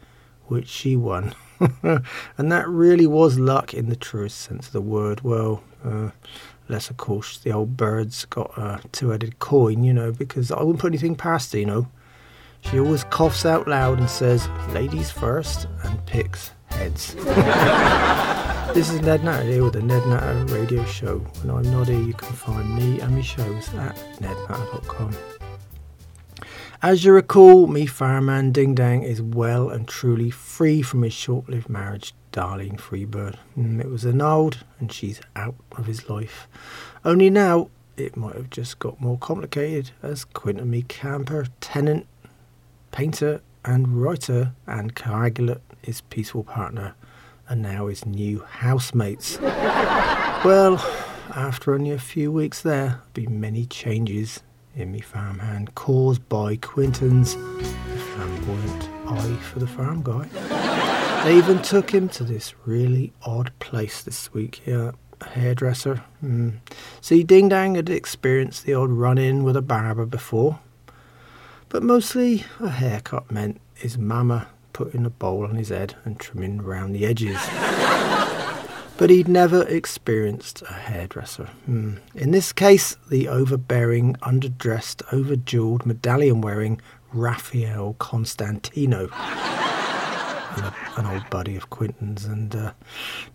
which 0.46 0.68
she 0.68 0.96
won. 0.96 1.32
and 1.82 2.52
that 2.52 2.68
really 2.68 3.06
was 3.06 3.38
luck 3.38 3.72
in 3.72 3.88
the 3.88 3.94
truest 3.94 4.36
sense 4.38 4.66
of 4.66 4.72
the 4.72 4.80
word. 4.80 5.20
Well, 5.22 5.62
uh, 5.84 6.10
Unless, 6.68 6.90
of 6.90 6.96
course, 6.96 7.38
the 7.38 7.52
old 7.52 7.76
bird's 7.76 8.24
got 8.24 8.58
a 8.58 8.80
two 8.90 9.10
headed 9.10 9.38
coin, 9.38 9.84
you 9.84 9.94
know, 9.94 10.10
because 10.10 10.50
I 10.50 10.58
wouldn't 10.58 10.80
put 10.80 10.90
anything 10.90 11.14
past 11.14 11.52
her, 11.52 11.60
you 11.60 11.66
know. 11.66 11.88
She 12.62 12.80
always 12.80 13.04
coughs 13.04 13.46
out 13.46 13.68
loud 13.68 14.00
and 14.00 14.10
says, 14.10 14.48
ladies 14.70 15.12
first, 15.12 15.68
and 15.84 16.04
picks 16.06 16.50
heads. 16.66 17.14
This 18.74 18.90
is 18.90 19.00
Ned 19.00 19.24
Natter 19.24 19.44
here 19.44 19.64
with 19.64 19.72
the 19.72 19.80
Ned 19.80 20.06
Natter 20.06 20.44
Radio 20.52 20.84
Show. 20.84 21.20
When 21.40 21.56
I'm 21.56 21.72
not 21.72 21.86
here, 21.86 21.98
you 21.98 22.12
can 22.12 22.34
find 22.34 22.74
me 22.74 23.00
and 23.00 23.14
my 23.14 23.22
shows 23.22 23.72
at 23.74 23.96
nednatter.com. 24.20 25.35
As 26.86 27.04
you 27.04 27.10
recall, 27.10 27.66
me 27.66 27.84
fireman 27.84 28.52
Ding 28.52 28.72
Dang 28.72 29.02
is 29.02 29.20
well 29.20 29.70
and 29.70 29.88
truly 29.88 30.30
free 30.30 30.82
from 30.82 31.02
his 31.02 31.12
short 31.12 31.48
lived 31.48 31.68
marriage, 31.68 32.14
Darlene 32.32 32.78
Freebird. 32.78 33.34
Mm, 33.58 33.80
it 33.80 33.90
was 33.90 34.06
annulled 34.06 34.62
and 34.78 34.92
she's 34.92 35.20
out 35.34 35.56
of 35.72 35.86
his 35.86 36.08
life. 36.08 36.46
Only 37.04 37.28
now 37.28 37.70
it 37.96 38.16
might 38.16 38.36
have 38.36 38.50
just 38.50 38.78
got 38.78 39.00
more 39.00 39.18
complicated 39.18 39.90
as 40.00 40.24
Quinton 40.24 40.70
Me 40.70 40.82
Camper, 40.82 41.48
tenant, 41.60 42.06
painter, 42.92 43.40
and 43.64 44.00
writer, 44.00 44.52
and 44.68 44.94
coagulate, 44.94 45.62
his 45.82 46.02
peaceful 46.02 46.44
partner, 46.44 46.94
and 47.48 47.62
now 47.62 47.88
his 47.88 48.06
new 48.06 48.44
housemates. 48.48 49.40
well, 49.40 50.76
after 51.34 51.74
only 51.74 51.90
a 51.90 51.98
few 51.98 52.30
weeks 52.30 52.62
there, 52.62 53.00
be 53.12 53.26
many 53.26 53.66
changes 53.66 54.40
in 54.76 54.92
me 54.92 55.00
farmhand 55.00 55.74
caused 55.74 56.28
by 56.28 56.56
Quinton's 56.56 57.34
flamboyant 57.34 58.90
eye 59.06 59.36
for 59.42 59.58
the 59.58 59.66
farm 59.66 60.02
guy. 60.02 60.28
They 61.24 61.36
even 61.36 61.62
took 61.62 61.90
him 61.90 62.08
to 62.10 62.24
this 62.24 62.54
really 62.66 63.12
odd 63.22 63.50
place 63.58 64.02
this 64.02 64.32
week. 64.32 64.62
Yeah, 64.66 64.92
a 65.20 65.24
hairdresser. 65.24 66.04
Mm. 66.22 66.58
See, 67.00 67.24
Ding 67.24 67.48
Dang 67.48 67.74
had 67.74 67.88
experienced 67.88 68.64
the 68.64 68.74
odd 68.74 68.90
run 68.90 69.18
in 69.18 69.42
with 69.42 69.56
a 69.56 69.62
barber 69.62 70.06
before, 70.06 70.60
but 71.68 71.82
mostly 71.82 72.44
a 72.60 72.68
haircut 72.68 73.30
meant 73.30 73.60
his 73.74 73.96
mama 73.98 74.48
putting 74.72 75.06
a 75.06 75.10
bowl 75.10 75.44
on 75.44 75.54
his 75.56 75.70
head 75.70 75.96
and 76.04 76.20
trimming 76.20 76.60
round 76.60 76.94
the 76.94 77.06
edges. 77.06 77.38
But 78.98 79.10
he'd 79.10 79.28
never 79.28 79.62
experienced 79.62 80.62
a 80.62 80.72
hairdresser. 80.72 81.48
Mm. 81.68 81.98
In 82.14 82.30
this 82.30 82.52
case, 82.52 82.96
the 83.10 83.28
overbearing, 83.28 84.14
underdressed, 84.22 85.02
overjeweled, 85.06 85.84
medallion 85.84 86.40
wearing 86.40 86.80
Raphael 87.12 87.94
Constantino 87.98 89.08
an, 90.56 90.72
an 90.96 91.06
old 91.06 91.28
buddy 91.30 91.56
of 91.56 91.70
Quinton's, 91.70 92.24
and 92.24 92.54
uh, 92.54 92.72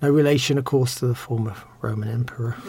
no 0.01 0.09
relation, 0.09 0.57
of 0.57 0.65
course, 0.65 0.95
to 0.95 1.07
the 1.07 1.15
former 1.15 1.55
Roman 1.81 2.09
emperor. 2.09 2.55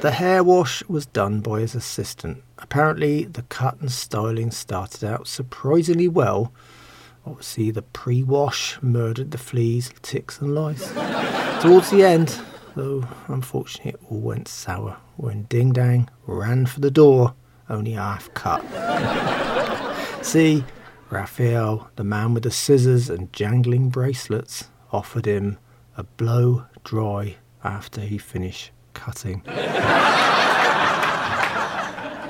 the 0.00 0.12
hair 0.14 0.42
wash 0.42 0.82
was 0.88 1.06
done 1.06 1.40
by 1.40 1.60
his 1.60 1.74
assistant. 1.74 2.42
Apparently, 2.58 3.24
the 3.24 3.42
cut 3.42 3.80
and 3.80 3.92
styling 3.92 4.50
started 4.50 5.04
out 5.04 5.26
surprisingly 5.26 6.08
well. 6.08 6.52
Obviously, 7.26 7.70
the 7.70 7.82
pre 7.82 8.22
wash 8.22 8.78
murdered 8.82 9.30
the 9.30 9.38
fleas, 9.38 9.90
ticks, 10.02 10.40
and 10.40 10.54
lice. 10.54 10.92
Towards 11.64 11.88
the 11.90 12.04
end, 12.04 12.38
though, 12.76 13.08
unfortunately, 13.26 13.92
it 13.92 14.00
all 14.10 14.20
went 14.20 14.48
sour 14.48 14.98
when 15.16 15.44
Ding 15.44 15.72
Dang 15.72 16.10
ran 16.26 16.66
for 16.66 16.80
the 16.80 16.90
door, 16.90 17.32
only 17.70 17.92
half 17.92 18.28
cut. 18.34 18.62
See, 20.22 20.62
Raphael, 21.08 21.88
the 21.96 22.04
man 22.04 22.34
with 22.34 22.42
the 22.42 22.50
scissors 22.50 23.08
and 23.08 23.32
jangling 23.32 23.88
bracelets, 23.88 24.68
offered 24.92 25.24
him 25.24 25.56
a 25.96 26.02
blow 26.04 26.66
dry 26.84 27.36
after 27.64 28.02
he 28.02 28.18
finished 28.18 28.70
cutting. 28.92 29.40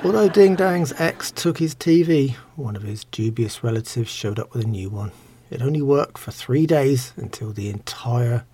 Although 0.05 0.29
Ding 0.29 0.55
Dang's 0.55 0.93
ex 0.97 1.29
took 1.31 1.57
his 1.57 1.75
TV, 1.75 2.35
one 2.55 2.77
of 2.77 2.83
his 2.83 3.03
dubious 3.03 3.65
relatives 3.65 4.09
showed 4.09 4.39
up 4.39 4.53
with 4.53 4.63
a 4.63 4.67
new 4.69 4.89
one. 4.89 5.11
It 5.51 5.61
only 5.61 5.81
worked 5.81 6.19
for 6.19 6.31
three 6.31 6.65
days 6.65 7.11
until 7.17 7.51
the 7.51 7.69
entire 7.69 8.45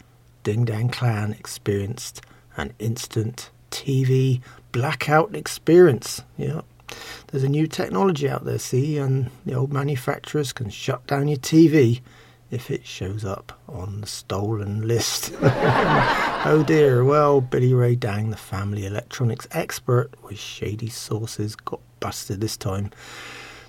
Ding 0.43 0.65
Dang 0.65 0.89
clan 0.89 1.33
experienced 1.33 2.21
an 2.57 2.73
instant 2.79 3.49
TV 3.69 4.41
blackout 4.71 5.35
experience. 5.35 6.21
Yep, 6.37 6.65
there's 7.27 7.43
a 7.43 7.49
new 7.49 7.67
technology 7.67 8.29
out 8.29 8.45
there, 8.45 8.59
see, 8.59 8.97
and 8.97 9.29
the 9.45 9.53
old 9.53 9.71
manufacturers 9.71 10.53
can 10.53 10.69
shut 10.69 11.05
down 11.07 11.27
your 11.27 11.37
TV 11.37 12.01
if 12.49 12.69
it 12.69 12.85
shows 12.85 13.23
up 13.23 13.57
on 13.69 14.01
the 14.01 14.07
stolen 14.07 14.85
list. 14.87 15.31
oh 15.41 16.63
dear, 16.67 17.03
well, 17.03 17.39
Billy 17.39 17.73
Ray 17.73 17.95
Dang, 17.95 18.29
the 18.29 18.37
family 18.37 18.85
electronics 18.85 19.47
expert 19.51 20.11
with 20.23 20.37
shady 20.37 20.89
sources, 20.89 21.55
got 21.55 21.79
busted 22.01 22.41
this 22.41 22.57
time. 22.57 22.91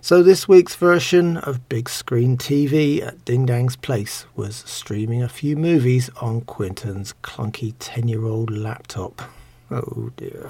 So, 0.05 0.25
this 0.25 0.49
week's 0.49 0.75
version 0.75 1.37
of 1.37 1.69
Big 1.69 1.89
Screen 1.89 2.37
TV 2.37 3.01
at 3.07 3.25
Ding 3.25 3.47
Dang's 3.47 3.77
place 3.77 4.27
was 4.35 4.57
streaming 4.67 5.23
a 5.23 5.29
few 5.29 5.55
movies 5.57 6.11
on 6.21 6.41
Quinton's 6.41 7.15
clunky 7.23 7.77
10 7.79 8.09
year 8.09 8.25
old 8.25 8.51
laptop. 8.51 9.23
Oh 9.71 10.11
dear. 10.17 10.49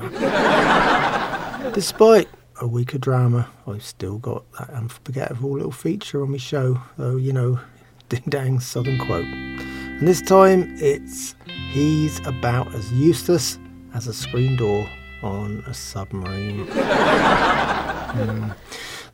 Despite 1.75 2.30
a 2.62 2.66
week 2.66 2.94
of 2.94 3.02
drama, 3.02 3.50
I've 3.66 3.85
still 3.85 4.16
got 4.16 4.50
that 4.52 4.71
unforgettable 4.71 5.52
little 5.52 5.71
feature 5.71 6.23
on 6.23 6.30
my 6.30 6.38
show. 6.38 6.80
Oh, 6.99 7.18
you 7.18 7.35
know, 7.35 7.61
Ding 8.09 8.25
Dang 8.30 8.59
Southern 8.59 8.99
Quote. 9.00 9.26
And 9.26 10.09
this 10.09 10.23
time 10.23 10.75
it's 10.78 11.35
he's 11.73 12.26
about 12.26 12.75
as 12.75 12.90
useless 12.90 13.59
as 13.92 14.06
a 14.06 14.14
screen 14.14 14.56
door 14.56 14.88
on 15.23 15.62
a 15.66 15.75
submarine. 15.75 16.66
mm. 16.68 18.56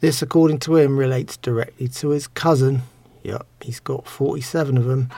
This, 0.01 0.23
according 0.23 0.61
to 0.61 0.77
him, 0.77 0.97
relates 0.97 1.37
directly 1.37 1.89
to 1.89 2.11
his 2.11 2.29
cousin. 2.29 2.83
Yep, 3.25 3.47
he's 3.63 3.81
got 3.81 4.07
47 4.07 4.77
of 4.77 4.85
them. 4.85 5.11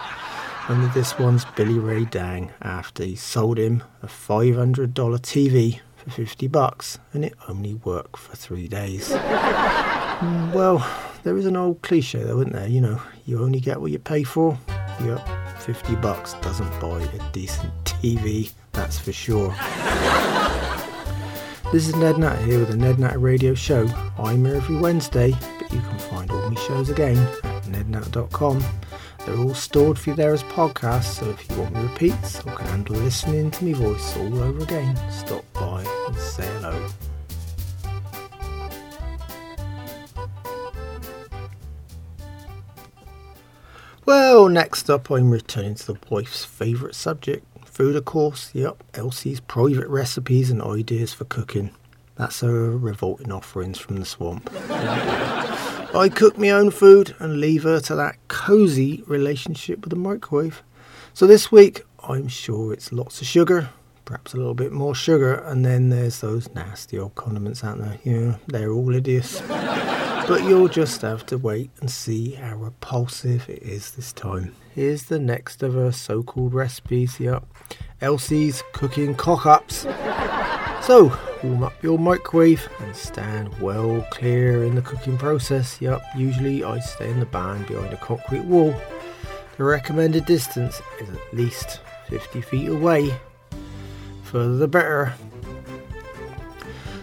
And 0.68 0.90
this 0.92 1.18
one's 1.18 1.44
Billy 1.56 1.78
Ray 1.78 2.04
Dang 2.06 2.50
after 2.62 3.04
he 3.04 3.16
sold 3.16 3.58
him 3.58 3.82
a 4.02 4.06
$500 4.06 4.92
TV 4.94 5.80
for 5.96 6.10
50 6.10 6.46
bucks 6.48 6.98
and 7.12 7.24
it 7.24 7.34
only 7.48 7.74
worked 7.74 8.16
for 8.16 8.36
three 8.36 8.68
days. 8.68 9.10
well, 10.54 10.86
there 11.24 11.36
is 11.36 11.44
an 11.44 11.56
old 11.56 11.82
cliche 11.82 12.22
though, 12.22 12.40
isn't 12.40 12.52
there? 12.52 12.68
You 12.68 12.80
know, 12.80 13.02
you 13.26 13.42
only 13.42 13.60
get 13.60 13.80
what 13.80 13.90
you 13.90 13.98
pay 13.98 14.22
for. 14.22 14.56
Yep, 15.04 15.60
50 15.60 15.96
bucks 15.96 16.34
doesn't 16.34 16.80
buy 16.80 17.02
a 17.02 17.32
decent 17.32 17.72
TV, 17.84 18.52
that's 18.72 18.98
for 18.98 19.12
sure. 19.12 19.54
This 21.72 21.86
is 21.86 21.94
Ned 21.94 22.18
Nat 22.18 22.36
here 22.42 22.58
with 22.58 22.70
the 22.70 22.76
Ned 22.76 22.98
Nat 22.98 23.20
Radio 23.20 23.54
Show. 23.54 23.86
I'm 24.18 24.44
here 24.44 24.56
every 24.56 24.76
Wednesday, 24.76 25.30
but 25.58 25.72
you 25.72 25.80
can 25.80 25.98
find 25.98 26.30
all 26.30 26.50
my 26.50 26.60
shows 26.62 26.90
again 26.90 27.16
at 27.44 27.62
nednat.com. 27.64 28.64
They're 29.24 29.38
all 29.38 29.54
stored 29.54 29.98
for 29.98 30.10
you 30.10 30.16
there 30.16 30.32
as 30.32 30.42
podcasts, 30.44 31.20
so 31.20 31.30
if 31.30 31.48
you 31.48 31.58
want 31.58 31.74
me 31.74 31.82
repeats 31.82 32.40
or 32.40 32.56
can 32.56 32.66
handle 32.66 32.96
listening 32.96 33.52
to 33.52 33.64
me 33.64 33.72
voice 33.72 34.16
all 34.16 34.42
over 34.42 34.64
again, 34.64 34.98
stop 35.10 35.44
by 35.52 35.84
and 36.06 36.16
say 36.16 36.46
hello. 36.60 36.88
Well, 44.06 44.48
next 44.48 44.90
up, 44.90 45.08
I'm 45.10 45.30
returning 45.30 45.76
to 45.76 45.92
the 45.92 45.98
wife's 46.08 46.44
favourite 46.44 46.96
subject 46.96 47.44
food, 47.80 47.96
of 47.96 48.04
course. 48.04 48.50
Yep, 48.52 48.84
Elsie's 48.92 49.40
private 49.40 49.88
recipes 49.88 50.50
and 50.50 50.60
ideas 50.60 51.14
for 51.14 51.24
cooking. 51.24 51.70
That's 52.16 52.42
her 52.42 52.76
revolting 52.76 53.32
offerings 53.32 53.78
from 53.78 53.96
the 53.96 54.04
swamp. 54.04 54.50
I 54.52 56.10
cook 56.14 56.36
my 56.36 56.50
own 56.50 56.72
food 56.72 57.14
and 57.18 57.40
leave 57.40 57.62
her 57.62 57.80
to 57.80 57.94
that 57.94 58.16
cosy 58.28 59.02
relationship 59.06 59.80
with 59.80 59.88
the 59.88 59.96
microwave. 59.96 60.62
So 61.14 61.26
this 61.26 61.50
week, 61.50 61.80
I'm 62.06 62.28
sure 62.28 62.74
it's 62.74 62.92
lots 62.92 63.22
of 63.22 63.26
sugar, 63.26 63.70
perhaps 64.04 64.34
a 64.34 64.36
little 64.36 64.52
bit 64.52 64.72
more 64.72 64.94
sugar, 64.94 65.36
and 65.36 65.64
then 65.64 65.88
there's 65.88 66.20
those 66.20 66.54
nasty 66.54 66.98
old 66.98 67.14
condiments 67.14 67.64
out 67.64 67.78
there. 67.78 67.98
Yeah, 68.04 68.36
they're 68.46 68.72
all 68.72 68.92
hideous. 68.92 69.40
But 70.26 70.44
you'll 70.44 70.68
just 70.68 71.02
have 71.02 71.26
to 71.26 71.38
wait 71.38 71.70
and 71.80 71.90
see 71.90 72.32
how 72.32 72.56
repulsive 72.56 73.48
it 73.48 73.62
is 73.62 73.92
this 73.92 74.12
time. 74.12 74.54
Here's 74.74 75.04
the 75.04 75.18
next 75.18 75.62
of 75.62 75.74
her 75.74 75.92
so 75.92 76.22
called 76.22 76.54
recipes. 76.54 77.18
Yep, 77.18 77.44
Elsie's 78.00 78.62
cooking 78.72 79.14
cock 79.14 79.46
ups. 79.46 79.86
So, 80.82 81.16
warm 81.42 81.62
up 81.62 81.82
your 81.82 81.98
microwave 81.98 82.68
and 82.80 82.96
stand 82.96 83.56
well 83.60 84.06
clear 84.10 84.64
in 84.64 84.74
the 84.74 84.82
cooking 84.82 85.18
process. 85.18 85.80
Yup, 85.80 86.02
usually 86.16 86.64
I 86.64 86.80
stay 86.80 87.10
in 87.10 87.20
the 87.20 87.26
barn 87.26 87.64
behind 87.64 87.92
a 87.92 87.96
concrete 87.96 88.44
wall. 88.44 88.74
The 89.56 89.64
recommended 89.64 90.24
distance 90.24 90.80
is 91.00 91.10
at 91.10 91.34
least 91.34 91.80
50 92.08 92.40
feet 92.40 92.68
away. 92.68 93.14
Further 94.24 94.56
the 94.56 94.68
better. 94.68 95.12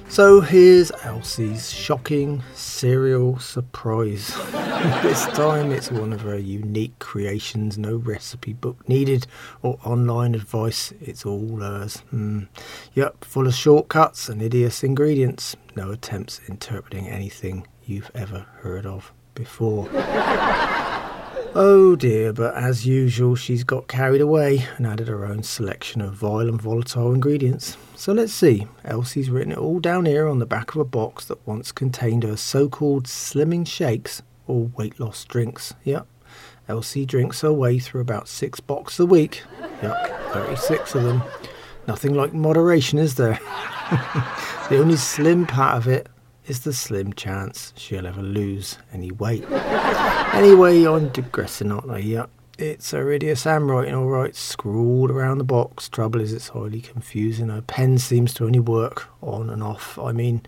So 0.10 0.42
here's 0.42 0.92
Elsie's 1.04 1.70
shocking 1.70 2.42
cereal 2.56 3.38
surprise. 3.40 4.36
this 5.04 5.26
time 5.28 5.72
it's 5.72 5.92
one 5.92 6.12
of 6.14 6.22
her 6.22 6.38
unique 6.38 6.98
creations, 6.98 7.78
no 7.78 7.98
recipe 7.98 8.54
book 8.54 8.88
needed 8.90 9.28
or 9.62 9.78
online 9.84 10.34
advice, 10.34 10.94
it's 11.02 11.26
all 11.26 11.58
hers. 11.58 12.04
Mm. 12.14 12.48
Yep, 12.96 13.26
full 13.26 13.48
of 13.48 13.54
shortcuts 13.54 14.30
and 14.30 14.42
hideous 14.42 14.84
ingredients, 14.84 15.56
no 15.76 15.92
attempts 15.92 16.42
interpreting 16.48 17.08
anything 17.08 17.68
you've 17.86 18.12
ever 18.16 18.48
heard 18.62 18.86
of 18.86 19.14
before. 19.36 19.88
Oh 21.60 21.96
dear, 21.96 22.34
but 22.34 22.54
as 22.54 22.86
usual, 22.86 23.36
she's 23.36 23.64
got 23.64 23.88
carried 23.88 24.22
away 24.22 24.68
and 24.78 24.86
added 24.86 25.08
her 25.08 25.26
own 25.26 25.42
selection 25.42 26.02
of 26.02 26.14
vile 26.14 26.48
and 26.48 26.62
volatile 26.62 27.12
ingredients. 27.16 27.78
So 27.96 28.14
let's 28.14 28.32
see. 28.32 28.68
Elsie's 28.86 29.32
written 29.32 29.54
it 29.54 29.58
all 29.58 29.80
down 29.80 30.06
here 30.06 30.28
on 30.28 30.38
the 30.38 30.46
back 30.46 30.76
of 30.76 30.82
a 30.82 30.86
box 30.86 31.26
that 31.26 31.48
once 31.48 31.72
contained 31.72 32.22
her 32.22 32.38
so 32.38 32.70
called 32.70 33.06
slimming 33.06 33.66
shakes 33.66 34.22
or 34.46 34.68
weight 34.78 35.00
loss 35.00 35.26
drinks. 35.26 35.74
Yep. 35.84 36.06
Elsie 36.70 37.08
drinks 37.08 37.42
her 37.42 37.52
way 37.52 37.80
through 37.80 38.02
about 38.02 38.28
six 38.28 38.60
boxes 38.60 39.00
a 39.00 39.06
week. 39.08 39.42
Yep, 39.82 40.34
36 40.34 40.94
of 40.94 41.04
them. 41.06 41.24
Nothing 41.88 42.14
like 42.14 42.36
moderation, 42.36 43.00
is 43.00 43.16
there? 43.16 43.40
the 44.70 44.78
only 44.78 44.96
slim 44.96 45.48
part 45.48 45.78
of 45.78 45.88
it 45.88 46.08
is 46.48 46.62
the 46.62 46.74
slim 46.74 47.14
chance 47.14 47.74
she'll 47.76 48.08
ever 48.08 48.22
lose 48.22 48.78
any 48.94 49.12
weight. 49.12 49.44
anyway, 50.34 50.86
I'm 50.86 51.10
digressing, 51.10 51.72
aren't 51.72 51.92
I? 51.92 52.00
Yep. 52.00 52.30
It's 52.58 52.92
Iridius 52.92 53.44
handwriting, 53.44 53.94
alright, 53.94 54.36
scrawled 54.36 55.12
around 55.12 55.38
the 55.38 55.44
box. 55.44 55.88
Trouble 55.90 56.22
is, 56.22 56.34
it's 56.34 56.48
highly 56.48 56.82
confusing. 56.82 57.50
Her 57.50 57.62
pen 57.62 58.00
seems 58.00 58.34
to 58.36 58.46
only 58.46 58.60
work 58.60 59.08
on 59.22 59.50
and 59.52 59.62
off. 59.62 60.00
I 60.00 60.12
mean, 60.12 60.42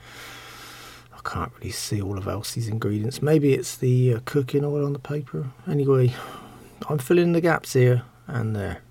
I 1.13 1.19
can't 1.29 1.51
really 1.57 1.69
see 1.69 2.01
all 2.01 2.17
of 2.17 2.27
Elsie's 2.27 2.67
ingredients. 2.67 3.21
Maybe 3.21 3.53
it's 3.53 3.77
the 3.77 4.15
uh, 4.15 4.19
cooking 4.25 4.65
oil 4.65 4.85
on 4.85 4.93
the 4.93 4.99
paper. 4.99 5.51
Anyway, 5.69 6.15
I'm 6.87 6.97
filling 6.97 7.33
the 7.33 7.41
gaps 7.41 7.73
here 7.73 8.03
and 8.25 8.55
there. 8.55 8.81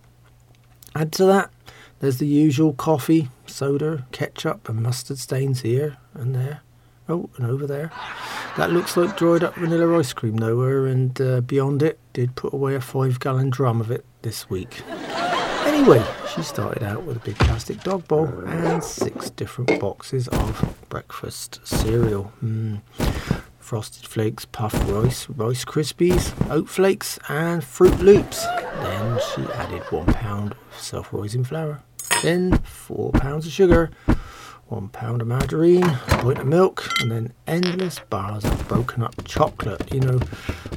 Add 0.94 1.10
to 1.14 1.24
that, 1.24 1.50
there's 2.00 2.18
the 2.18 2.26
usual 2.26 2.72
coffee, 2.72 3.30
soda, 3.46 4.06
ketchup, 4.12 4.68
and 4.68 4.80
mustard 4.80 5.18
stains 5.18 5.62
here 5.62 5.96
and 6.14 6.34
there. 6.34 6.60
Oh, 7.08 7.30
and 7.36 7.46
over 7.46 7.66
there. 7.66 7.90
That 8.56 8.70
looks 8.70 8.96
like 8.96 9.16
dried 9.16 9.42
up 9.42 9.54
vanilla 9.54 9.98
ice 9.98 10.12
cream 10.12 10.36
nowhere, 10.36 10.86
and 10.86 11.18
uh, 11.20 11.40
Beyondit, 11.40 11.96
did 12.12 12.34
put 12.34 12.52
away 12.52 12.74
a 12.74 12.80
five 12.80 13.18
gallon 13.20 13.50
drum 13.50 13.80
of 13.80 13.90
it 13.90 14.04
this 14.22 14.50
week. 14.50 14.82
Anyway, 15.64 16.04
she 16.34 16.42
started 16.42 16.82
out 16.82 17.04
with 17.04 17.16
a 17.16 17.20
big 17.20 17.36
plastic 17.38 17.82
dog 17.82 18.06
bowl 18.08 18.26
and 18.46 18.82
six 18.82 19.30
different 19.30 19.78
boxes 19.80 20.28
of 20.28 20.74
breakfast 20.88 21.60
cereal. 21.64 22.32
Mm. 22.42 22.80
Frosted 23.58 24.06
Flakes, 24.06 24.44
Puff 24.46 24.74
rice, 24.88 25.28
Rice 25.28 25.64
Krispies, 25.64 26.32
oat 26.50 26.68
flakes, 26.68 27.18
and 27.28 27.62
Froot 27.62 27.98
Loops. 28.00 28.44
Then 28.44 29.20
she 29.34 29.42
added 29.52 29.82
one 29.90 30.06
pound 30.06 30.52
of 30.52 30.80
self-rising 30.80 31.44
flour, 31.44 31.82
then 32.22 32.58
four 32.58 33.12
pounds 33.12 33.46
of 33.46 33.52
sugar, 33.52 33.90
one 34.68 34.88
pound 34.88 35.22
of 35.22 35.28
margarine, 35.28 35.84
a 35.84 35.98
pint 36.06 36.38
of 36.38 36.46
milk, 36.46 36.88
and 37.00 37.10
then 37.10 37.32
endless 37.46 37.98
bars 38.10 38.44
of 38.44 38.68
broken 38.68 39.02
up 39.02 39.14
chocolate. 39.24 39.92
You 39.92 40.00
know, 40.00 40.20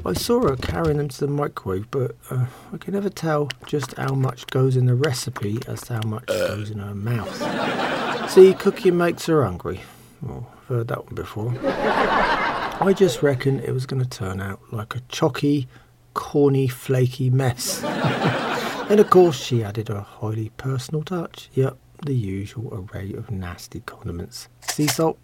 I 0.06 0.14
saw 0.14 0.48
her 0.48 0.56
carrying 0.56 0.98
them 0.98 1.10
to 1.10 1.20
the 1.20 1.28
microwave, 1.28 1.92
but 1.92 2.16
uh, 2.30 2.46
I 2.74 2.78
can 2.78 2.94
never 2.94 3.10
tell 3.10 3.50
just 3.66 3.96
how 3.98 4.14
much 4.14 4.48
goes 4.48 4.78
in 4.78 4.86
the 4.86 4.96
recipe 4.96 5.60
as 5.68 5.82
to 5.82 5.96
how 5.96 6.08
much 6.08 6.28
goes 6.28 6.72
in 6.72 6.80
her 6.80 6.96
mouth. 6.96 8.30
See, 8.32 8.54
cooking 8.54 8.98
makes 8.98 9.26
her 9.26 9.44
hungry. 9.44 9.82
Well, 10.22 10.48
I've 10.56 10.68
heard 10.68 10.88
that 10.88 11.06
one 11.06 11.16
before. 11.16 11.54
I 11.64 12.94
just 12.96 13.22
reckon 13.22 13.60
it 13.60 13.72
was 13.74 13.86
going 13.86 14.02
to 14.02 14.10
turn 14.10 14.40
out 14.40 14.62
like 14.72 14.96
a 14.96 15.02
chalky, 15.10 15.68
corny, 16.14 16.68
flaky 16.68 17.30
mess. 17.30 17.84
and 17.84 19.00
of 19.00 19.10
course, 19.10 19.40
she 19.40 19.64
added 19.64 19.90
a 19.90 20.02
highly 20.02 20.50
personal 20.58 21.04
touch. 21.04 21.50
Yep, 21.54 21.78
the 22.06 22.16
usual 22.16 22.88
array 22.94 23.14
of 23.14 23.30
nasty 23.30 23.82
condiments 23.82 24.50
sea 24.62 24.88
salt, 24.88 25.20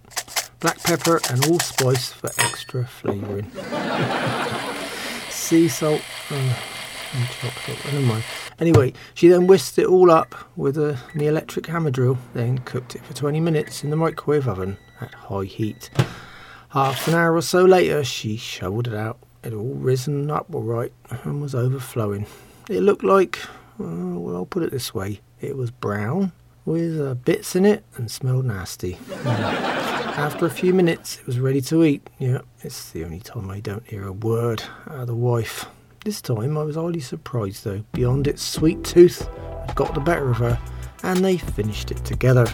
black 0.60 0.82
pepper, 0.84 1.20
and 1.30 1.46
allspice 1.48 2.14
for 2.14 2.30
extra 2.38 2.86
flavouring. 2.86 3.50
sea 5.30 5.68
salt 5.68 6.02
uh, 6.30 6.36
and 6.36 7.28
chocolate, 7.30 7.86
never 7.86 8.06
mind. 8.06 8.24
Anyway, 8.60 8.94
she 9.14 9.28
then 9.28 9.48
whisked 9.48 9.80
it 9.80 9.86
all 9.88 10.12
up 10.12 10.36
with 10.56 10.78
a, 10.78 11.00
the 11.16 11.28
electric 11.28 11.66
hammer 11.68 11.92
drill, 11.92 12.18
then 12.34 12.58
cooked 12.60 12.96
it 12.96 13.04
for 13.06 13.14
20 13.14 13.40
minutes 13.40 13.84
in 13.84 13.90
the 13.90 13.96
microwave 13.96 14.48
oven 14.48 14.78
at 15.02 15.14
high 15.14 15.46
heat. 15.46 15.90
Half 16.70 17.08
an 17.08 17.16
hour 17.16 17.36
or 17.36 17.42
so 17.42 17.64
later, 17.64 18.04
she 18.04 18.38
shoveled 18.38 18.88
it 18.88 18.94
out. 18.94 19.18
It 19.44 19.54
all 19.54 19.76
risen 19.76 20.30
up 20.30 20.54
all 20.54 20.64
right 20.64 20.92
and 21.24 21.42
was 21.42 21.56
overflowing. 21.56 22.28
It 22.70 22.82
looked 22.82 23.04
like, 23.04 23.40
uh, 23.80 23.86
well, 24.20 24.36
I'll 24.36 24.46
put 24.46 24.64
it 24.64 24.72
this 24.72 24.94
way, 24.94 25.22
it 25.40 25.56
was 25.56 25.72
brown 25.72 26.34
with 26.68 27.00
uh, 27.00 27.14
bits 27.14 27.56
in 27.56 27.66
it 27.66 27.84
and 27.96 28.12
smelled 28.12 28.44
nasty. 28.44 28.98
After 29.26 30.46
a 30.46 30.50
few 30.50 30.74
minutes, 30.74 31.18
it 31.18 31.26
was 31.26 31.40
ready 31.40 31.62
to 31.62 31.86
eat. 31.86 32.06
Yeah, 32.20 32.42
it's 32.62 32.92
the 32.92 33.06
only 33.06 33.22
time 33.22 33.50
I 33.50 33.62
don't 33.62 33.88
hear 33.88 34.06
a 34.06 34.12
word 34.12 34.64
out 34.90 34.98
of 34.98 35.08
the 35.08 35.16
wife. 35.16 35.66
This 36.04 36.22
time 36.22 36.58
I 36.58 36.64
was 36.64 36.76
highly 36.76 37.00
surprised 37.00 37.64
though. 37.64 37.86
Beyondit's 37.94 38.42
sweet 38.42 38.84
tooth 38.84 39.30
had 39.66 39.76
got 39.76 39.94
the 39.94 40.02
better 40.02 40.30
of 40.30 40.38
her, 40.38 40.60
and 41.04 41.24
they 41.24 41.38
finished 41.38 41.90
it 41.90 42.04
together. 42.04 42.46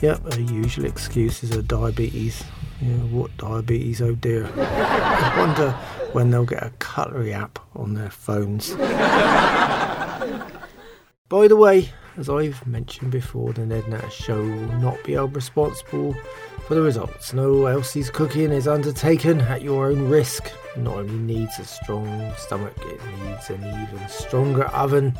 Yep, 0.00 0.34
her 0.34 0.40
usual 0.40 0.86
excuse 0.86 1.44
is 1.44 1.54
her 1.54 1.62
diabetes. 1.62 2.42
Yeah, 2.80 2.88
what 3.12 3.36
diabetes, 3.36 4.02
oh 4.02 4.16
dear. 4.16 4.50
I 4.56 5.34
wonder 5.38 5.70
when 6.12 6.32
they'll 6.32 6.44
get 6.44 6.64
a 6.64 6.70
cutlery 6.80 7.32
app 7.32 7.60
on 7.76 7.94
their 7.94 8.10
phones. 8.10 8.74
By 11.28 11.46
the 11.46 11.56
way, 11.56 11.88
as 12.16 12.28
I've 12.28 12.66
mentioned 12.66 13.10
before, 13.10 13.52
the 13.52 13.64
Ned 13.64 13.88
Natter 13.88 14.10
show 14.10 14.40
will 14.40 14.78
not 14.78 15.02
be 15.04 15.12
held 15.12 15.34
responsible 15.34 16.14
for 16.66 16.74
the 16.74 16.82
results. 16.82 17.32
No 17.32 17.66
Elsie's 17.66 18.10
cooking 18.10 18.52
is 18.52 18.68
undertaken 18.68 19.40
at 19.42 19.62
your 19.62 19.86
own 19.86 20.08
risk. 20.08 20.50
It 20.76 20.80
not 20.80 20.96
only 20.96 21.14
needs 21.14 21.58
a 21.58 21.64
strong 21.64 22.32
stomach, 22.36 22.74
it 22.78 23.00
needs 23.24 23.50
an 23.50 23.62
even 23.64 24.08
stronger 24.08 24.64
oven. 24.66 25.16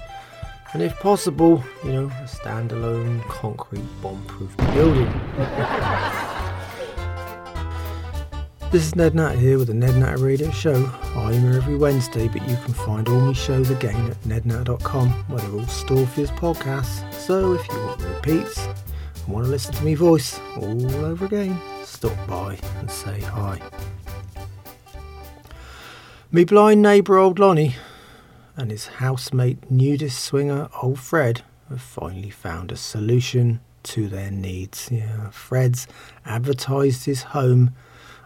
And 0.72 0.82
if 0.82 0.98
possible, 1.00 1.62
you 1.84 1.92
know, 1.92 2.06
a 2.06 2.28
standalone 2.28 3.22
concrete 3.28 3.84
bomb-proof 4.00 4.56
building. 4.56 5.12
This 8.72 8.86
is 8.86 8.96
Ned 8.96 9.14
Natter 9.14 9.36
here 9.36 9.58
with 9.58 9.66
the 9.66 9.74
Ned 9.74 9.96
Natter 9.96 10.24
Radio 10.24 10.50
Show. 10.50 10.90
I'm 11.14 11.42
here 11.42 11.58
every 11.58 11.76
Wednesday, 11.76 12.26
but 12.26 12.48
you 12.48 12.56
can 12.56 12.72
find 12.72 13.06
all 13.06 13.20
my 13.20 13.34
shows 13.34 13.68
again 13.68 14.10
at 14.10 14.18
nednatter.com, 14.22 15.10
where 15.28 15.40
they're 15.40 15.60
all 15.60 15.66
stored 15.66 16.08
for 16.08 16.22
podcasts. 16.22 17.12
So 17.12 17.52
if 17.52 17.68
you 17.68 17.74
want 17.74 18.00
repeats 18.00 18.56
and 18.56 19.28
want 19.28 19.44
to 19.44 19.50
listen 19.50 19.74
to 19.74 19.84
me 19.84 19.94
voice 19.94 20.40
all 20.56 21.04
over 21.04 21.26
again, 21.26 21.60
stop 21.84 22.16
by 22.26 22.58
and 22.78 22.90
say 22.90 23.20
hi. 23.20 23.60
Me 26.30 26.44
blind 26.44 26.80
neighbour 26.80 27.18
old 27.18 27.38
Lonnie 27.38 27.74
and 28.56 28.70
his 28.70 28.86
housemate 28.86 29.70
nudist 29.70 30.18
swinger 30.18 30.70
old 30.82 30.98
Fred 30.98 31.42
have 31.68 31.82
finally 31.82 32.30
found 32.30 32.72
a 32.72 32.76
solution 32.76 33.60
to 33.82 34.08
their 34.08 34.30
needs. 34.30 34.88
Yeah, 34.90 35.28
Fred's 35.28 35.86
advertised 36.24 37.04
his 37.04 37.22
home 37.22 37.74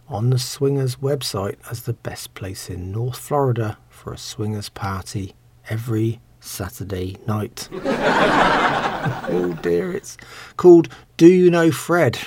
on 0.08 0.30
the 0.30 0.38
Swingers 0.38 0.96
website 0.96 1.56
as 1.70 1.82
the 1.82 1.92
best 1.92 2.34
place 2.34 2.70
in 2.70 2.92
North 2.92 3.18
Florida 3.18 3.78
for 3.88 4.12
a 4.12 4.18
swingers 4.18 4.68
party 4.68 5.34
every 5.68 6.20
Saturday 6.40 7.16
night. 7.26 7.68
oh 7.72 9.58
dear, 9.62 9.92
it's 9.92 10.16
called 10.56 10.88
Do 11.16 11.26
You 11.26 11.50
Know 11.50 11.70
Fred? 11.70 12.18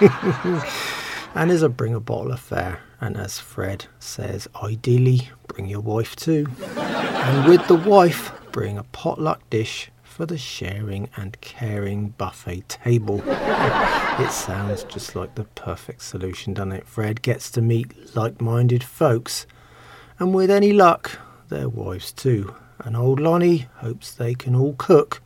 and 1.34 1.50
is 1.50 1.62
a 1.62 1.68
bring 1.68 1.94
a 1.94 2.00
bottle 2.00 2.32
affair. 2.32 2.80
And 3.00 3.16
as 3.16 3.38
Fred 3.38 3.86
says, 3.98 4.48
ideally 4.62 5.30
bring 5.46 5.66
your 5.66 5.80
wife 5.80 6.16
too. 6.16 6.46
and 6.76 7.48
with 7.48 7.66
the 7.68 7.76
wife, 7.76 8.32
bring 8.52 8.78
a 8.78 8.84
potluck 8.84 9.48
dish 9.50 9.90
for 10.18 10.26
the 10.26 10.36
sharing 10.36 11.08
and 11.16 11.40
caring 11.40 12.08
buffet 12.08 12.68
table. 12.68 13.22
it 13.26 14.32
sounds 14.32 14.82
just 14.82 15.14
like 15.14 15.36
the 15.36 15.44
perfect 15.44 16.02
solution, 16.02 16.52
doesn't 16.54 16.72
it? 16.72 16.88
Fred 16.88 17.22
gets 17.22 17.52
to 17.52 17.62
meet 17.62 18.16
like 18.16 18.40
minded 18.40 18.82
folks, 18.82 19.46
and 20.18 20.34
with 20.34 20.50
any 20.50 20.72
luck, 20.72 21.20
their 21.50 21.68
wives 21.68 22.10
too. 22.10 22.52
And 22.80 22.96
old 22.96 23.20
Lonnie 23.20 23.68
hopes 23.76 24.10
they 24.10 24.34
can 24.34 24.56
all 24.56 24.74
cook. 24.76 25.22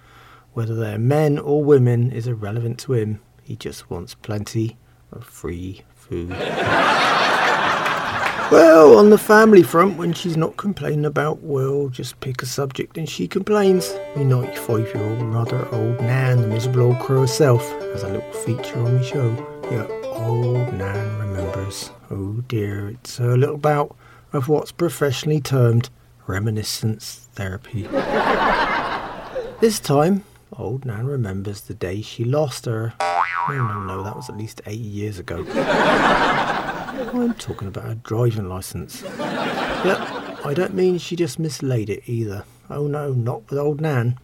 Whether 0.53 0.75
they're 0.75 0.99
men 0.99 1.39
or 1.39 1.65
women 1.65 2.13
is 2.13 2.27
irrelevant 2.27 2.79
to 2.81 2.93
him. 2.93 3.23
He 3.43 3.57
just 3.57 3.89
wants 3.89 4.15
plenty 4.15 4.77
of 5.11 5.25
free 5.25 5.85
food. 5.95 6.33
Well, 8.53 8.99
on 8.99 9.09
the 9.09 9.17
family 9.17 9.63
front, 9.63 9.97
when 9.97 10.13
she's 10.13 10.37
not 10.37 10.59
complaining 10.59 11.07
about, 11.07 11.43
well, 11.43 11.89
just 11.89 12.21
pick 12.21 12.43
a 12.43 12.47
subject 12.47 12.99
and 12.99 13.09
she 13.09 13.27
complains. 13.27 13.95
Me 14.15 14.25
95 14.25 14.95
year 14.95 15.03
old 15.03 15.21
mother, 15.21 15.67
old 15.73 15.99
Nan, 16.03 16.43
the 16.43 16.49
miserable 16.49 16.83
old 16.83 16.99
crow 16.99 17.23
herself, 17.23 17.67
has 17.95 18.03
a 18.03 18.09
little 18.09 18.33
feature 18.33 18.79
on 18.79 18.99
the 18.99 19.03
show. 19.03 19.31
Yeah, 19.71 19.87
old 20.05 20.71
Nan 20.75 21.19
remembers. 21.19 21.93
Oh 22.11 22.45
dear, 22.47 22.91
it's 22.91 23.19
a 23.19 23.39
little 23.39 23.57
bout 23.57 23.97
of 24.35 24.51
what's 24.51 24.71
professionally 24.71 25.41
termed 25.41 25.89
reminiscence 26.27 27.31
therapy. 27.33 27.85
this 29.63 29.81
time, 29.81 30.25
old 30.59 30.85
Nan 30.85 31.07
remembers 31.07 31.63
the 31.63 31.75
day 31.75 32.03
she 32.03 32.27
lost 32.27 32.67
her. 32.67 32.93
No, 33.49 33.67
no, 33.67 33.83
no, 33.85 34.03
that 34.03 34.15
was 34.15 34.29
at 34.29 34.37
least 34.37 34.61
eight 34.67 34.79
years 34.79 35.19
ago. 35.19 35.43
I'm 36.95 37.35
talking 37.35 37.69
about 37.69 37.91
a 37.91 37.95
driving 37.95 38.49
licence. 38.49 39.03
Yep, 39.03 40.47
I 40.47 40.53
don't 40.55 40.75
mean 40.75 40.99
she 40.99 41.17
just 41.17 41.39
mislaid 41.39 41.89
it 41.89 42.03
either. 42.07 42.45
Oh 42.69 42.87
no, 42.87 43.13
not 43.13 43.49
with 43.49 43.59
old 43.59 43.81
Nan. 43.81 44.19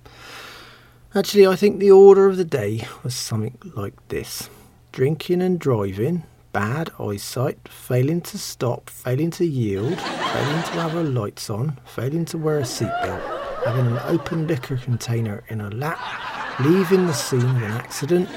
Actually, 1.14 1.46
I 1.46 1.56
think 1.56 1.78
the 1.78 1.90
order 1.90 2.26
of 2.26 2.36
the 2.36 2.44
day 2.44 2.86
was 3.02 3.14
something 3.14 3.56
like 3.74 3.94
this 4.08 4.50
drinking 4.92 5.40
and 5.40 5.58
driving, 5.58 6.24
bad 6.52 6.90
eyesight, 6.98 7.68
failing 7.68 8.20
to 8.20 8.36
stop, 8.36 8.90
failing 8.90 9.30
to 9.30 9.46
yield, 9.46 9.98
failing 9.98 10.62
to 10.62 10.72
have 10.72 10.92
her 10.92 11.04
lights 11.04 11.48
on, 11.48 11.78
failing 11.86 12.26
to 12.26 12.36
wear 12.36 12.58
a 12.58 12.62
seatbelt, 12.62 13.64
having 13.64 13.86
an 13.86 13.98
open 14.04 14.46
liquor 14.46 14.76
container 14.76 15.42
in 15.48 15.60
her 15.60 15.70
lap, 15.70 15.98
leaving 16.60 17.06
the 17.06 17.14
scene 17.14 17.40
of 17.40 17.56
an 17.56 17.64
accident, 17.64 18.28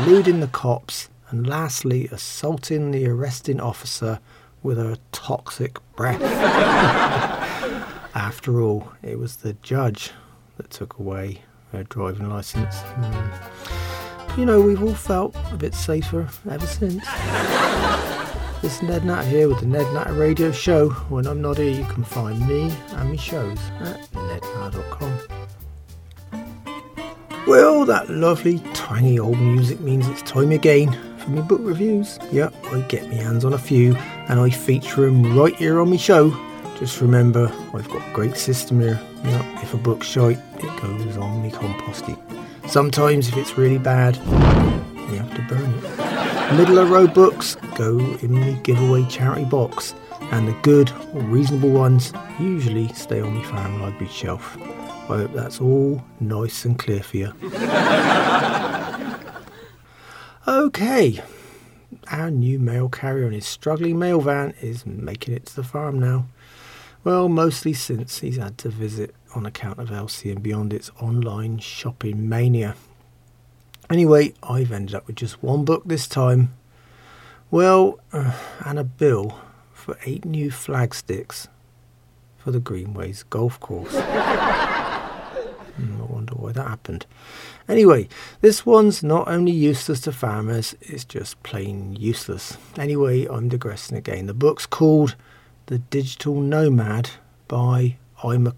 eluding 0.00 0.40
the 0.40 0.48
cops, 0.48 1.08
and 1.32 1.46
lastly, 1.46 2.08
assaulting 2.12 2.90
the 2.90 3.08
arresting 3.08 3.58
officer 3.58 4.20
with 4.62 4.76
her 4.76 4.96
toxic 5.12 5.78
breath. 5.96 6.22
After 8.14 8.60
all, 8.60 8.92
it 9.02 9.18
was 9.18 9.36
the 9.36 9.54
judge 9.54 10.10
that 10.58 10.70
took 10.70 10.98
away 10.98 11.40
her 11.72 11.84
driving 11.84 12.28
licence. 12.28 12.76
Mm. 12.76 14.36
You 14.36 14.44
know, 14.44 14.60
we've 14.60 14.82
all 14.82 14.94
felt 14.94 15.34
a 15.50 15.56
bit 15.56 15.74
safer 15.74 16.28
ever 16.50 16.66
since. 16.66 17.02
Is 18.62 18.80
Ned 18.82 19.04
Natter 19.04 19.28
here 19.28 19.48
with 19.48 19.60
the 19.60 19.66
Ned 19.66 19.92
Natter 19.92 20.12
Radio 20.12 20.52
Show. 20.52 20.90
When 21.08 21.26
I'm 21.26 21.42
not 21.42 21.56
here, 21.56 21.72
you 21.72 21.84
can 21.86 22.04
find 22.04 22.46
me 22.46 22.70
and 22.90 23.08
my 23.08 23.16
shows 23.16 23.58
at 23.80 24.00
nednatter.com. 24.12 25.18
Well, 27.46 27.84
that 27.86 28.08
lovely, 28.08 28.60
twangy 28.72 29.18
old 29.18 29.40
music 29.40 29.80
means 29.80 30.06
it's 30.06 30.22
time 30.22 30.52
again 30.52 31.11
for 31.22 31.30
me 31.30 31.42
book 31.42 31.60
reviews. 31.62 32.18
Yep, 32.30 32.54
I 32.66 32.80
get 32.82 33.08
me 33.08 33.16
hands 33.16 33.44
on 33.44 33.52
a 33.52 33.58
few 33.58 33.94
and 34.28 34.40
I 34.40 34.50
feature 34.50 35.06
them 35.06 35.36
right 35.38 35.54
here 35.54 35.80
on 35.80 35.90
my 35.90 35.96
show. 35.96 36.30
Just 36.78 37.00
remember, 37.00 37.52
I've 37.74 37.88
got 37.88 38.06
a 38.06 38.12
great 38.12 38.36
system 38.36 38.80
here. 38.80 39.00
Yep, 39.24 39.62
if 39.62 39.74
a 39.74 39.76
book's 39.76 40.06
shite, 40.06 40.38
it 40.58 40.82
goes 40.82 41.16
on 41.16 41.42
me 41.42 41.50
compost 41.50 42.06
heap. 42.06 42.18
Sometimes, 42.66 43.28
if 43.28 43.36
it's 43.36 43.56
really 43.56 43.78
bad, 43.78 44.16
you 44.16 45.18
have 45.18 45.34
to 45.34 45.42
burn 45.48 45.72
it. 45.74 46.56
Middle 46.56 46.78
of 46.78 46.90
road 46.90 47.14
books 47.14 47.56
go 47.76 47.98
in 47.98 48.40
the 48.40 48.58
giveaway 48.62 49.04
charity 49.06 49.44
box, 49.44 49.94
and 50.32 50.48
the 50.48 50.52
good 50.62 50.90
or 51.14 51.20
reasonable 51.22 51.70
ones 51.70 52.12
usually 52.40 52.88
stay 52.94 53.20
on 53.20 53.36
my 53.36 53.44
farm 53.44 53.80
library 53.80 54.12
shelf. 54.12 54.56
I 54.60 55.18
hope 55.18 55.32
that's 55.34 55.60
all 55.60 56.02
nice 56.20 56.64
and 56.64 56.78
clear 56.78 57.02
for 57.02 57.16
you. 57.16 57.32
okay, 60.46 61.22
our 62.10 62.30
new 62.30 62.58
mail 62.58 62.88
carrier 62.88 63.26
and 63.26 63.34
his 63.34 63.46
struggling 63.46 63.98
mail 63.98 64.20
van 64.20 64.54
is 64.60 64.86
making 64.86 65.34
it 65.34 65.46
to 65.46 65.56
the 65.56 65.64
farm 65.64 65.98
now. 65.98 66.26
Well, 67.04 67.28
mostly 67.28 67.72
since 67.72 68.20
he's 68.20 68.36
had 68.36 68.58
to 68.58 68.68
visit 68.68 69.14
on 69.34 69.46
account 69.46 69.78
of 69.78 69.90
Elsie 69.90 70.30
and 70.30 70.42
Beyondit's 70.42 70.90
online 71.00 71.58
shopping 71.58 72.28
mania. 72.28 72.76
Anyway, 73.90 74.34
I've 74.42 74.72
ended 74.72 74.94
up 74.94 75.06
with 75.06 75.16
just 75.16 75.42
one 75.42 75.64
book 75.64 75.82
this 75.84 76.06
time. 76.06 76.54
Well, 77.50 77.98
uh, 78.12 78.32
and 78.64 78.78
a 78.78 78.84
bill 78.84 79.38
for 79.72 79.98
eight 80.06 80.24
new 80.24 80.50
flagsticks 80.50 81.48
for 82.38 82.50
the 82.50 82.60
Greenways 82.60 83.24
golf 83.24 83.58
course. 83.60 83.94
Why 86.52 86.62
that 86.62 86.68
happened. 86.68 87.06
Anyway, 87.66 88.08
this 88.42 88.66
one's 88.66 89.02
not 89.02 89.26
only 89.26 89.52
useless 89.52 90.02
to 90.02 90.12
farmers, 90.12 90.74
it's 90.82 91.04
just 91.04 91.42
plain 91.42 91.96
useless. 91.96 92.58
Anyway, 92.76 93.26
I'm 93.26 93.48
digressing 93.48 93.96
again. 93.96 94.26
The 94.26 94.34
book's 94.34 94.66
called 94.66 95.16
The 95.66 95.78
Digital 95.78 96.40
Nomad 96.40 97.10
by 97.48 97.96
I'm 98.22 98.52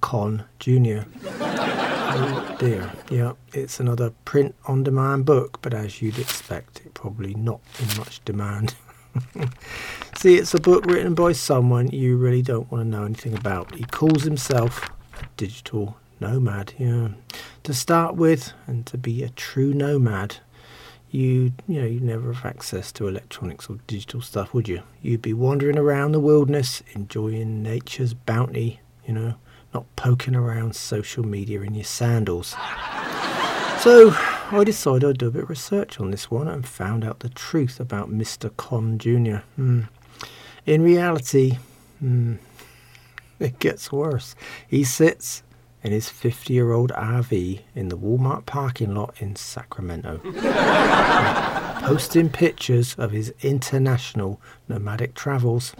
Jr. 0.59 1.03
oh 1.41 2.57
dear, 2.59 2.93
yeah, 3.11 3.33
it's 3.53 3.79
another 3.79 4.11
print 4.25 4.55
on 4.67 4.83
demand 4.83 5.25
book, 5.25 5.61
but 5.63 5.73
as 5.73 6.03
you'd 6.03 6.19
expect, 6.19 6.81
it 6.85 6.95
probably 6.95 7.35
not 7.35 7.61
in 7.79 7.97
much 7.97 8.25
demand. 8.25 8.75
See, 10.17 10.35
it's 10.35 10.53
a 10.53 10.61
book 10.61 10.85
written 10.87 11.15
by 11.15 11.33
someone 11.33 11.89
you 11.89 12.17
really 12.17 12.43
don't 12.43 12.71
want 12.73 12.85
to 12.85 12.89
know 12.89 13.05
anything 13.05 13.35
about. 13.35 13.75
He 13.77 13.85
calls 13.85 14.25
himself 14.25 14.91
a 15.21 15.27
digital 15.37 15.97
nomad. 16.25 16.75
Yeah. 16.79 17.09
To 17.65 17.75
start 17.75 18.17
with, 18.17 18.53
and 18.67 18.87
to 18.87 18.99
be 18.99 19.23
a 19.23 19.29
true 19.31 19.73
nomad, 19.75 20.37
you 21.11 21.53
you 21.69 21.81
know 21.81 21.87
you 21.87 22.01
never 22.01 22.33
have 22.33 22.47
access 22.47 22.91
to 22.93 23.07
electronics 23.07 23.69
or 23.71 23.79
digital 23.87 24.21
stuff, 24.21 24.53
would 24.55 24.69
you? 24.69 24.83
You'd 25.03 25.23
be 25.23 25.33
wandering 25.33 25.79
around 25.79 26.13
the 26.13 26.21
wilderness, 26.21 26.83
enjoying 26.95 27.63
nature's 27.63 28.15
bounty. 28.15 28.81
You 29.07 29.15
know, 29.15 29.35
not 29.75 29.85
poking 29.97 30.35
around 30.35 30.75
social 30.75 31.25
media 31.25 31.61
in 31.61 31.75
your 31.75 31.85
sandals. 31.85 32.57
So 33.81 34.15
I 34.51 34.63
decided 34.65 35.05
I'd 35.05 35.19
do 35.19 35.29
a 35.29 35.31
bit 35.31 35.43
of 35.43 35.51
research 35.51 36.01
on 36.01 36.11
this 36.11 36.31
one 36.31 36.49
and 36.49 36.67
found 36.67 37.05
out 37.05 37.21
the 37.21 37.29
truth 37.29 37.79
about 37.79 38.09
Mr. 38.09 38.51
Con 38.57 38.99
Jr. 38.99 39.45
Hmm. 39.57 39.83
In 40.65 40.81
reality, 40.81 41.59
hmm, 41.99 42.37
it 43.39 43.59
gets 43.59 43.93
worse. 43.93 44.35
He 44.67 44.85
sits 44.85 45.43
in 45.85 45.93
his 45.93 46.09
50 46.09 46.53
year 46.53 46.73
old 46.73 46.91
RV 46.93 47.61
in 47.75 47.89
the 47.89 47.97
Walmart 47.99 48.47
parking 48.47 48.95
lot 48.95 49.15
in 49.19 49.37
Sacramento, 49.37 50.19
posting 51.85 52.31
pictures 52.31 52.95
of 52.95 53.13
his 53.13 53.33
international 53.43 54.41
nomadic 54.67 55.15
travels. 55.15 55.75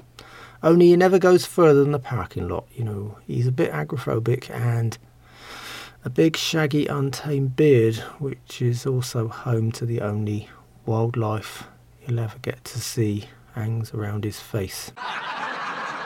Only 0.63 0.89
he 0.89 0.97
never 0.97 1.19
goes 1.19 1.47
further 1.47 1.83
than 1.83 1.93
the 1.93 1.99
parking 1.99 2.49
lot. 2.49 2.67
You 2.75 2.85
know, 2.85 3.19
he's 3.27 3.47
a 3.47 3.53
bit 3.53 3.73
agoraphobic 3.73 4.51
and 4.51 4.97
a 6.05 6.11
big 6.11 6.37
shaggy 6.37 6.87
untamed 6.87 7.57
beard, 7.57 7.97
which 8.19 8.61
is 8.61 8.87
also 8.87 9.29
home 9.29 9.73
to 9.73 9.87
the 9.87 10.03
only 10.03 10.49
wildlife 10.85 11.65
you'll 12.07 12.21
ever 12.21 12.39
get 12.43 12.63
to 12.65 12.79
see, 12.79 13.25
hangs 13.55 13.95
around 13.95 14.25
his 14.25 14.39
face. 14.39 14.93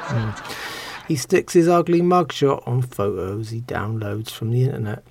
Mm. 0.08 0.88
He 1.09 1.16
sticks 1.16 1.55
his 1.55 1.68
ugly 1.68 2.03
mugshot 2.03 2.68
on 2.68 2.83
photos 2.83 3.49
he 3.51 3.62
downloads 3.62 4.31
from 4.31 4.51
the 4.51 4.64
internet 4.64 5.03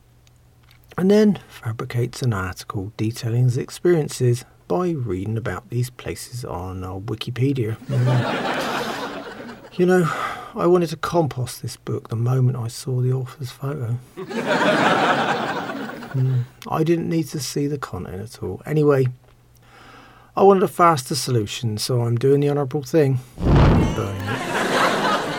and 0.96 1.10
then 1.12 1.40
fabricates 1.50 2.22
an 2.22 2.34
article 2.34 2.94
detailing 2.98 3.46
his 3.46 3.58
experiences 3.58 4.46
by 4.68 4.92
reading 4.92 5.38
about 5.38 5.70
these 5.70 5.90
places 5.90 6.46
on 6.46 6.84
uh, 6.84 6.94
Wikipedia. 6.94 7.78
You 9.74 9.86
know, 9.86 10.10
I 10.56 10.66
wanted 10.66 10.90
to 10.90 10.98
compost 10.98 11.62
this 11.62 11.78
book 11.78 12.10
the 12.10 12.16
moment 12.16 12.58
I 12.58 12.68
saw 12.68 13.00
the 13.02 13.14
author's 13.14 13.52
photo. 13.52 14.00
mm. 16.16 16.44
I 16.68 16.84
didn't 16.84 17.10
need 17.10 17.28
to 17.30 17.40
see 17.40 17.68
the 17.68 17.78
content 17.78 18.22
at 18.22 18.42
all. 18.42 18.64
Anyway, 18.66 19.08
I 20.36 20.42
wanted 20.42 20.64
a 20.64 20.68
faster 20.68 21.14
solution, 21.14 21.78
so 21.78 22.02
I'm 22.02 22.16
doing 22.16 22.40
the 22.40 22.50
honourable 22.50 22.82
thing. 22.82 23.20
Burning 23.40 24.22
it. 24.22 24.57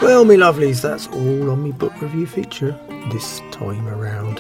Well, 0.01 0.25
me 0.25 0.37
lovelies, 0.37 0.81
that's 0.81 1.09
all 1.09 1.51
on 1.51 1.65
me 1.65 1.73
book 1.73 2.01
review 2.01 2.27
feature 2.27 2.71
this 3.11 3.41
time 3.51 3.87
around. 3.89 4.37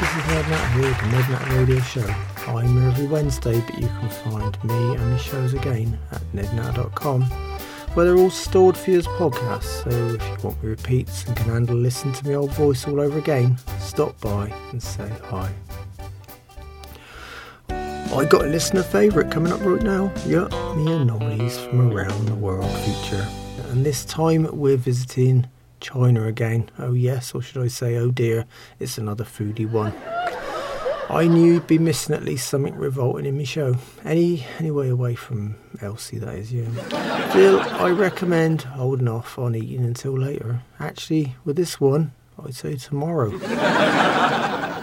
This 0.00 0.10
is 0.16 0.26
Nat 0.28 0.72
here, 0.74 0.90
the 0.90 1.06
Nat 1.12 1.52
Radio 1.52 1.80
Show. 1.80 2.14
I'm 2.48 2.66
here 2.80 2.88
every 2.88 3.06
Wednesday, 3.06 3.60
but 3.60 3.78
you 3.78 3.86
can 3.86 4.08
find 4.08 4.64
me 4.64 4.96
and 4.96 5.12
the 5.12 5.18
shows 5.18 5.52
again 5.52 5.98
at 6.10 6.22
nednat.com, 6.32 7.22
where 7.94 8.06
they're 8.06 8.16
all 8.16 8.30
stored 8.30 8.76
for 8.76 8.90
you 8.90 8.98
as 8.98 9.06
podcasts. 9.06 9.84
So 9.84 9.90
if 9.90 10.22
you 10.22 10.36
want 10.42 10.62
me 10.62 10.70
repeats 10.70 11.26
and 11.26 11.36
can 11.36 11.50
handle 11.50 11.76
listening 11.76 12.14
to 12.14 12.26
my 12.26 12.34
old 12.34 12.52
voice 12.52 12.88
all 12.88 13.00
over 13.00 13.18
again, 13.18 13.58
stop 13.78 14.18
by 14.20 14.52
and 14.70 14.82
say 14.82 15.08
hi. 15.24 15.52
I 18.14 18.26
got 18.26 18.44
a 18.44 18.48
listener 18.48 18.82
favourite 18.82 19.30
coming 19.30 19.54
up 19.54 19.60
right 19.62 19.82
now. 19.82 20.12
Yeah, 20.26 20.46
me 20.76 20.92
and 20.92 21.10
anomalies 21.10 21.56
from 21.58 21.90
around 21.90 22.26
the 22.26 22.34
world 22.34 22.70
feature. 22.80 23.26
And 23.70 23.86
this 23.86 24.04
time 24.04 24.46
we're 24.52 24.76
visiting 24.76 25.48
China 25.80 26.26
again. 26.26 26.68
Oh 26.78 26.92
yes, 26.92 27.34
or 27.34 27.40
should 27.40 27.62
I 27.62 27.68
say, 27.68 27.96
oh 27.96 28.10
dear, 28.10 28.44
it's 28.78 28.98
another 28.98 29.24
foodie 29.24 29.68
one. 29.68 29.94
I 31.08 31.26
knew 31.26 31.54
you'd 31.54 31.66
be 31.66 31.78
missing 31.78 32.14
at 32.14 32.22
least 32.22 32.48
something 32.48 32.74
revolting 32.74 33.24
in 33.24 33.38
my 33.38 33.44
show. 33.44 33.76
Any 34.04 34.44
anyway 34.58 34.90
away 34.90 35.14
from 35.14 35.56
Elsie, 35.80 36.18
that 36.18 36.34
is, 36.34 36.52
yeah. 36.52 36.68
Still, 37.30 37.60
I 37.60 37.90
recommend 37.92 38.62
holding 38.62 39.08
off 39.08 39.38
on 39.38 39.54
eating 39.54 39.86
until 39.86 40.18
later. 40.18 40.60
Actually, 40.78 41.36
with 41.46 41.56
this 41.56 41.80
one, 41.80 42.12
I'd 42.44 42.54
say 42.54 42.76
tomorrow. 42.76 43.30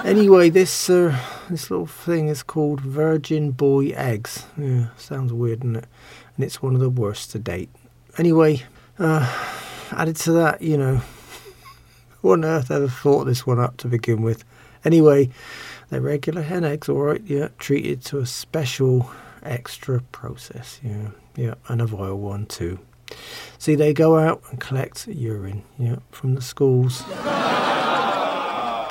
anyway, 0.03 0.49
this 0.49 0.89
uh, 0.89 1.15
this 1.49 1.71
little 1.71 1.87
thing 1.87 2.27
is 2.27 2.43
called 2.43 2.79
Virgin 2.79 3.51
Boy 3.51 3.87
Eggs. 3.89 4.45
Yeah, 4.57 4.89
sounds 4.97 5.33
weird, 5.33 5.61
doesn't 5.61 5.77
it? 5.77 5.87
And 6.35 6.45
it's 6.45 6.61
one 6.61 6.75
of 6.75 6.79
the 6.79 6.89
worst 6.89 7.31
to 7.31 7.39
date. 7.39 7.69
Anyway, 8.17 8.63
uh, 8.99 9.27
added 9.91 10.15
to 10.17 10.31
that, 10.33 10.61
you 10.61 10.77
know, 10.77 11.01
who 12.21 12.33
on 12.33 12.45
earth 12.45 12.69
ever 12.69 12.87
thought 12.87 13.25
this 13.25 13.47
one 13.47 13.59
up 13.59 13.77
to 13.77 13.87
begin 13.87 14.21
with? 14.21 14.43
Anyway, 14.85 15.29
they're 15.89 16.01
regular 16.01 16.43
hen 16.43 16.63
eggs, 16.63 16.87
alright, 16.87 17.23
yeah, 17.25 17.49
treated 17.57 18.03
to 18.05 18.19
a 18.19 18.25
special 18.25 19.09
extra 19.41 20.01
process. 20.11 20.79
Yeah, 20.83 21.09
yeah, 21.35 21.55
and 21.67 21.81
a 21.81 21.87
vile 21.87 22.17
one 22.17 22.45
too. 22.45 22.79
See, 23.57 23.73
they 23.73 23.93
go 23.93 24.17
out 24.17 24.43
and 24.51 24.59
collect 24.59 25.07
urine, 25.07 25.63
yeah, 25.77 25.97
from 26.11 26.35
the 26.35 26.41
schools. 26.41 27.01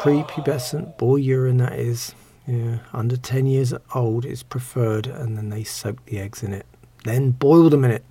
Prepubescent 0.00 0.98
boy 0.98 1.16
urine, 1.16 1.58
that 1.58 1.78
is. 1.78 2.14
Yeah, 2.48 2.78
under 2.94 3.18
10 3.18 3.44
years 3.44 3.74
old 3.94 4.24
is 4.24 4.42
preferred, 4.42 5.06
and 5.06 5.36
then 5.36 5.50
they 5.50 5.64
soak 5.64 6.02
the 6.06 6.18
eggs 6.18 6.42
in 6.42 6.54
it. 6.54 6.64
Then 7.04 7.32
boil 7.32 7.68
them 7.68 7.84
in 7.84 7.90
it. 7.90 8.04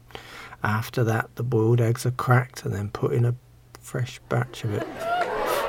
After 0.64 1.04
that, 1.06 1.36
the 1.36 1.44
boiled 1.44 1.82
eggs 1.82 2.06
are 2.06 2.12
cracked 2.12 2.64
and 2.64 2.72
then 2.72 2.90
put 2.90 3.14
in 3.14 3.26
a 3.26 3.34
fresh 3.82 4.20
batch 4.30 4.64
of 4.64 4.76
it. 4.76 4.86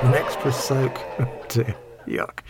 An 0.03 0.13
extra 0.13 0.51
soak. 0.51 0.99
Oh, 1.19 1.45
dear, 1.47 1.75
yuck. 2.07 2.41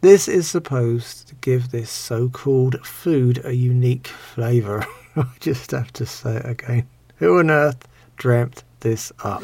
This 0.00 0.28
is 0.28 0.48
supposed 0.48 1.28
to 1.28 1.34
give 1.36 1.70
this 1.70 1.90
so 1.90 2.30
called 2.30 2.84
food 2.86 3.42
a 3.44 3.52
unique 3.52 4.06
flavour. 4.06 4.86
I 5.16 5.26
just 5.40 5.72
have 5.72 5.92
to 5.94 6.06
say 6.06 6.36
it 6.36 6.46
again. 6.46 6.88
Who 7.16 7.38
on 7.38 7.50
earth 7.50 7.86
dreamt 8.16 8.64
this 8.80 9.12
up? 9.22 9.42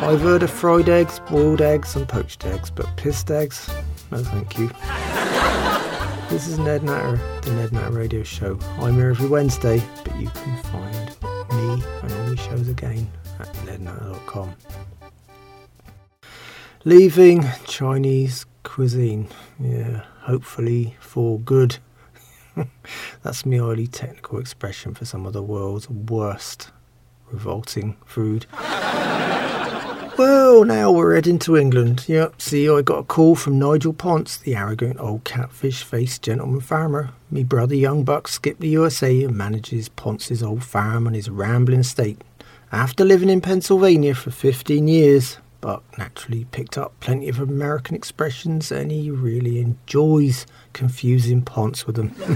I've 0.00 0.20
heard 0.20 0.44
of 0.44 0.50
fried 0.50 0.88
eggs, 0.88 1.20
boiled 1.28 1.60
eggs, 1.60 1.96
and 1.96 2.08
poached 2.08 2.46
eggs, 2.46 2.70
but 2.70 2.86
pissed 2.96 3.32
eggs? 3.32 3.68
No, 4.10 4.24
thank 4.24 4.58
you. 4.58 4.68
This 6.30 6.46
is 6.48 6.58
Ned 6.58 6.82
Natter, 6.82 7.20
the 7.42 7.52
Ned 7.52 7.72
Natter 7.72 7.92
Radio 7.92 8.22
Show. 8.22 8.58
I'm 8.78 8.94
here 8.94 9.10
every 9.10 9.28
Wednesday, 9.28 9.82
but 10.02 10.18
you 10.18 10.28
can 10.30 10.56
find 10.64 11.08
me 11.52 11.82
and 12.02 12.12
all 12.12 12.28
my 12.28 12.34
shows 12.36 12.68
again 12.68 13.10
at 13.38 13.52
nednatter.com. 13.54 14.54
Leaving 16.84 17.44
Chinese 17.66 18.46
cuisine, 18.62 19.28
yeah, 19.60 20.04
hopefully 20.20 20.96
for 21.00 21.38
good. 21.40 21.76
That's 23.22 23.44
my 23.44 23.84
technical 23.92 24.38
expression 24.38 24.94
for 24.94 25.04
some 25.04 25.26
of 25.26 25.34
the 25.34 25.42
world's 25.42 25.90
worst 25.90 26.70
revolting 27.30 27.98
food. 28.06 28.46
Well, 30.18 30.64
now 30.64 30.90
we're 30.90 31.14
heading 31.14 31.38
to 31.38 31.56
England. 31.56 32.04
Yep, 32.08 32.42
see, 32.42 32.68
I 32.68 32.82
got 32.82 32.98
a 32.98 33.04
call 33.04 33.36
from 33.36 33.56
Nigel 33.56 33.92
Ponce, 33.92 34.36
the 34.36 34.56
arrogant 34.56 34.98
old 34.98 35.22
catfish 35.22 35.84
faced 35.84 36.22
gentleman 36.22 36.60
farmer. 36.60 37.10
Me 37.30 37.44
brother 37.44 37.76
Young 37.76 38.02
Buck 38.02 38.26
skipped 38.26 38.60
the 38.60 38.68
USA 38.70 39.22
and 39.22 39.36
manages 39.36 39.88
Ponce's 39.88 40.42
old 40.42 40.64
farm 40.64 41.06
on 41.06 41.14
his 41.14 41.30
rambling 41.30 41.80
estate. 41.80 42.20
After 42.72 43.04
living 43.04 43.30
in 43.30 43.40
Pennsylvania 43.40 44.12
for 44.12 44.32
15 44.32 44.88
years, 44.88 45.38
Buck 45.60 45.84
naturally 45.96 46.46
picked 46.46 46.76
up 46.76 46.98
plenty 46.98 47.28
of 47.28 47.38
American 47.38 47.94
expressions 47.94 48.72
and 48.72 48.90
he 48.90 49.12
really 49.12 49.60
enjoys 49.60 50.46
confusing 50.72 51.42
Ponce 51.42 51.86
with 51.86 51.94
them. 51.94 52.10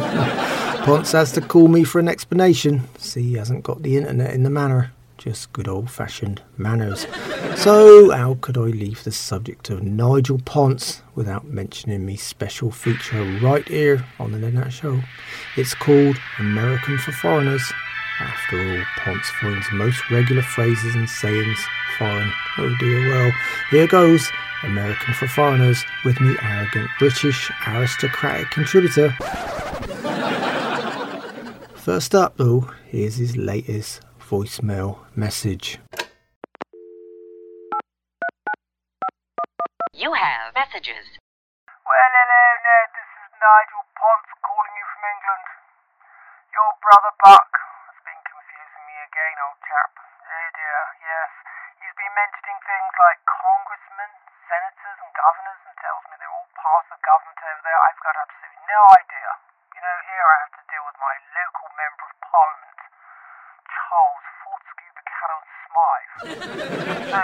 Ponce 0.84 1.10
has 1.12 1.32
to 1.32 1.40
call 1.40 1.66
me 1.66 1.82
for 1.82 1.98
an 1.98 2.08
explanation. 2.08 2.82
See, 2.98 3.22
he 3.22 3.34
hasn't 3.34 3.64
got 3.64 3.82
the 3.82 3.96
internet 3.96 4.34
in 4.34 4.44
the 4.44 4.50
manor, 4.50 4.92
just 5.22 5.52
good 5.52 5.68
old 5.68 5.88
fashioned 5.88 6.42
manners. 6.56 7.06
So, 7.54 8.10
how 8.10 8.38
could 8.40 8.58
I 8.58 8.62
leave 8.62 9.04
the 9.04 9.12
subject 9.12 9.70
of 9.70 9.80
Nigel 9.80 10.40
Ponce 10.44 11.02
without 11.14 11.46
mentioning 11.46 12.04
me 12.04 12.16
special 12.16 12.72
feature 12.72 13.22
right 13.40 13.66
here 13.68 14.04
on 14.18 14.32
the 14.32 14.38
Ned 14.38 14.72
Show? 14.72 15.00
It's 15.56 15.74
called 15.74 16.16
American 16.40 16.98
for 16.98 17.12
Foreigners. 17.12 17.62
After 18.18 18.58
all, 18.58 18.84
Ponce 18.98 19.30
finds 19.40 19.70
most 19.72 20.10
regular 20.10 20.42
phrases 20.42 20.96
and 20.96 21.08
sayings 21.08 21.64
foreign. 21.98 22.32
Oh 22.58 22.74
dear, 22.80 23.08
well, 23.08 23.32
here 23.70 23.86
goes 23.86 24.28
American 24.64 25.14
for 25.14 25.28
Foreigners 25.28 25.84
with 26.04 26.20
me 26.20 26.36
arrogant 26.42 26.90
British 26.98 27.48
aristocratic 27.68 28.50
contributor. 28.50 29.10
First 31.76 32.14
up, 32.14 32.36
though, 32.38 32.68
here's 32.88 33.16
his 33.16 33.36
latest 33.36 34.00
voicemail 34.32 35.04
message. 35.12 35.76
You 39.92 40.16
have 40.16 40.56
messages. 40.56 41.04
Well, 41.68 42.12
hello, 42.16 42.44
Ned. 42.64 42.88
This 42.96 43.12
is 43.12 43.28
Nigel 43.36 43.84
Ponce 43.92 44.32
calling 44.40 44.72
you 44.72 44.86
from 44.88 45.04
England. 45.04 45.46
Your 46.48 46.72
brother 46.80 47.12
Buck 47.20 47.52
has 47.92 48.00
been 48.08 48.22
confusing 48.24 48.84
me 48.88 48.96
again, 49.04 49.36
old 49.44 49.60
chap. 49.68 49.92
Oh 50.00 50.48
dear, 50.56 50.80
yes. 51.04 51.28
He's 51.84 51.96
been 52.00 52.16
mentioning 52.16 52.56
things 52.64 52.92
like 53.04 53.20
congressmen, 53.28 54.16
senators, 54.48 54.96
and 54.96 55.12
governors 55.12 55.60
and 55.68 55.76
tells 55.76 56.08
me 56.08 56.16
they're 56.16 56.32
all 56.32 56.48
parts 56.56 56.88
of 56.88 56.96
government 57.04 57.36
over 57.36 57.62
there. 57.68 57.80
I've 57.84 58.00
got 58.00 58.16
absolutely 58.16 58.64
no 58.64 58.80
idea. 58.96 59.28
You 59.76 59.80
know, 59.84 59.96
here 60.08 60.24
I 60.24 60.36
have 60.40 60.56
to 60.56 60.64
deal 60.72 60.84
with 60.88 60.96
my 60.96 61.20
local 61.36 61.68
member 61.76 62.04
of 62.08 62.16
parliament, 62.24 62.80
Charles 63.92 64.24
Fortescue 64.40 64.92
Buchanan 64.96 65.42
Smythe. 65.68 66.12
so, 67.12 67.20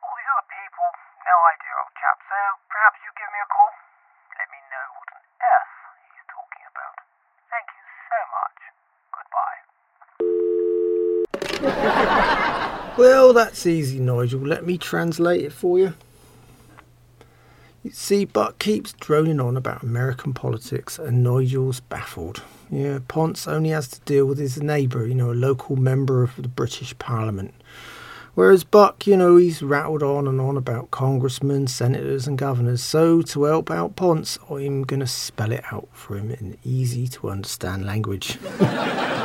all 0.00 0.14
these 0.16 0.30
other 0.32 0.48
people, 0.48 0.88
no 1.20 1.36
idea, 1.52 1.72
old 1.84 1.92
chap. 2.00 2.16
So, 2.28 2.38
perhaps 2.72 2.96
you 3.04 3.12
give 3.12 3.28
me 3.28 3.40
a 3.44 3.48
call? 3.52 3.72
Let 4.40 4.48
me 4.48 4.60
know 4.72 4.86
what 4.96 5.08
on 5.16 5.20
earth 5.20 5.72
he's 6.00 6.24
talking 6.32 6.64
about. 6.64 6.96
Thank 7.52 7.68
you 7.76 7.84
so 8.08 8.18
much. 8.32 8.58
Goodbye. 9.12 9.60
That's 13.32 13.66
easy, 13.66 13.98
Nigel. 13.98 14.40
Let 14.40 14.66
me 14.66 14.78
translate 14.78 15.44
it 15.44 15.52
for 15.52 15.78
you. 15.78 15.94
You 17.82 17.90
see, 17.90 18.24
Buck 18.24 18.60
keeps 18.60 18.92
droning 18.92 19.40
on 19.40 19.56
about 19.56 19.82
American 19.82 20.32
politics, 20.32 20.98
and 20.98 21.24
Nigel's 21.24 21.80
baffled. 21.80 22.42
Yeah, 22.70 23.00
Ponce 23.08 23.48
only 23.48 23.70
has 23.70 23.88
to 23.88 24.00
deal 24.02 24.24
with 24.24 24.38
his 24.38 24.62
neighbour, 24.62 25.04
you 25.04 25.14
know, 25.14 25.32
a 25.32 25.34
local 25.34 25.74
member 25.74 26.22
of 26.22 26.36
the 26.36 26.48
British 26.48 26.96
Parliament. 26.98 27.54
Whereas 28.34 28.64
Buck, 28.64 29.06
you 29.06 29.16
know, 29.16 29.36
he's 29.36 29.62
rattled 29.62 30.02
on 30.02 30.26
and 30.26 30.40
on 30.40 30.56
about 30.56 30.90
congressmen, 30.90 31.66
senators, 31.66 32.26
and 32.26 32.38
governors. 32.38 32.82
So, 32.82 33.20
to 33.20 33.44
help 33.44 33.70
out 33.70 33.96
Ponce, 33.96 34.38
I'm 34.48 34.84
going 34.84 35.00
to 35.00 35.06
spell 35.06 35.52
it 35.52 35.64
out 35.70 35.88
for 35.92 36.16
him 36.16 36.30
in 36.30 36.56
easy 36.64 37.08
to 37.08 37.30
understand 37.30 37.84
language. 37.84 38.38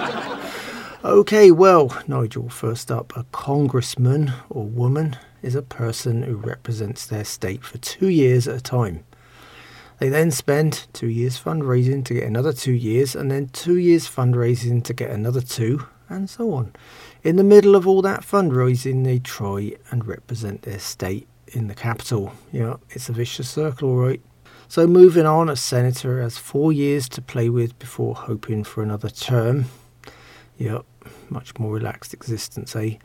Okay, 1.06 1.52
well, 1.52 1.96
Nigel, 2.08 2.50
first 2.50 2.92
up, 2.92 3.16
a 3.16 3.24
congressman 3.26 4.34
or 4.50 4.66
woman 4.66 5.16
is 5.44 5.54
a 5.54 5.62
person 5.62 6.24
who 6.24 6.38
represents 6.38 7.06
their 7.06 7.24
state 7.24 7.64
for 7.64 7.78
two 7.78 8.08
years 8.08 8.48
at 8.48 8.56
a 8.56 8.62
time. 8.62 9.04
They 10.00 10.10
then 10.10 10.32
spend 10.32 10.88
two 10.94 11.08
years 11.08 11.40
fundraising 11.40 12.04
to 12.06 12.16
get 12.16 12.24
another 12.24 12.52
two 12.52 12.74
years, 12.74 13.16
and 13.16 13.30
then 13.30 13.50
two 13.50 13.78
years 13.78 14.10
fundraising 14.10 14.84
to 14.86 14.94
get 14.94 15.12
another 15.12 15.40
two, 15.40 15.86
and 16.10 16.28
so 16.28 16.52
on. 16.52 16.74
In 17.22 17.36
the 17.36 17.44
middle 17.44 17.76
of 17.76 17.88
all 17.88 18.02
that 18.02 18.22
fundraising, 18.22 19.04
they 19.04 19.20
try 19.20 19.74
and 19.92 20.04
represent 20.08 20.64
their 20.64 20.80
state 20.80 21.28
in 21.50 21.68
the 21.68 21.76
capital. 21.76 22.34
Yeah, 22.52 22.78
it's 22.90 23.08
a 23.08 23.14
vicious 23.14 23.48
circle, 23.48 23.96
right? 23.96 24.22
So, 24.68 24.88
moving 24.88 25.28
on, 25.28 25.48
a 25.48 25.56
senator 25.56 26.24
has 26.24 26.40
four 26.40 26.74
years 26.74 27.08
to 27.10 27.22
play 27.22 27.50
with 27.50 27.78
before 27.78 28.16
hoping 28.16 28.64
for 28.64 28.82
another 28.82 29.10
term. 29.10 29.66
Yep, 30.58 30.86
much 31.30 31.58
more 31.60 31.72
relaxed 31.72 32.14
existence, 32.14 32.76
eh? 32.76 32.96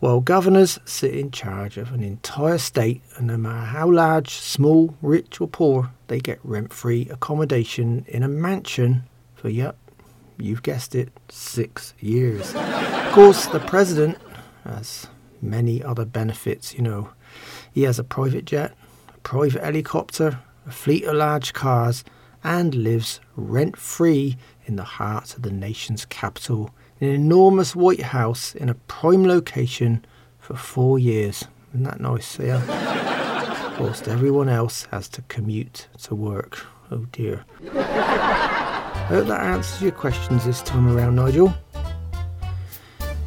While 0.00 0.20
governors 0.20 0.78
sit 0.86 1.14
in 1.14 1.30
charge 1.30 1.76
of 1.76 1.92
an 1.92 2.02
entire 2.02 2.58
state, 2.58 3.02
and 3.16 3.26
no 3.26 3.36
matter 3.36 3.66
how 3.66 3.90
large, 3.90 4.30
small, 4.30 4.96
rich, 5.02 5.40
or 5.40 5.48
poor, 5.48 5.90
they 6.08 6.18
get 6.18 6.38
rent 6.42 6.72
free 6.72 7.08
accommodation 7.10 8.06
in 8.08 8.22
a 8.22 8.28
mansion 8.28 9.04
for, 9.34 9.50
yep, 9.50 9.76
you've 10.38 10.62
guessed 10.62 10.94
it, 10.94 11.10
six 11.28 11.92
years. 12.00 12.54
of 12.54 13.12
course, 13.12 13.46
the 13.46 13.60
president 13.60 14.16
has 14.64 15.06
many 15.42 15.82
other 15.82 16.06
benefits, 16.06 16.74
you 16.74 16.80
know. 16.80 17.10
He 17.70 17.82
has 17.82 17.98
a 17.98 18.04
private 18.04 18.46
jet, 18.46 18.74
a 19.14 19.18
private 19.18 19.62
helicopter, 19.62 20.38
a 20.66 20.70
fleet 20.70 21.04
of 21.04 21.16
large 21.16 21.52
cars, 21.52 22.02
and 22.42 22.74
lives 22.74 23.20
rent 23.36 23.76
free 23.76 24.36
in 24.64 24.76
the 24.76 24.84
heart 24.84 25.36
of 25.36 25.42
the 25.42 25.50
nation's 25.50 26.04
capital 26.06 26.70
an 27.00 27.08
enormous 27.08 27.74
White 27.74 28.02
House 28.02 28.54
in 28.54 28.68
a 28.68 28.74
prime 28.74 29.26
location 29.26 30.04
for 30.38 30.54
four 30.54 30.98
years. 30.98 31.44
Isn't 31.72 31.84
that 31.84 32.00
nice? 32.00 32.38
Yeah. 32.38 33.78
Whilst 33.78 34.06
everyone 34.08 34.48
else 34.48 34.86
has 34.90 35.08
to 35.10 35.22
commute 35.22 35.88
to 36.04 36.14
work. 36.14 36.64
Oh 36.90 37.06
dear. 37.12 37.44
I 37.74 39.06
hope 39.08 39.26
that 39.26 39.40
answers 39.40 39.82
your 39.82 39.92
questions 39.92 40.44
this 40.44 40.62
time 40.62 40.96
around, 40.96 41.16
Nigel. 41.16 41.52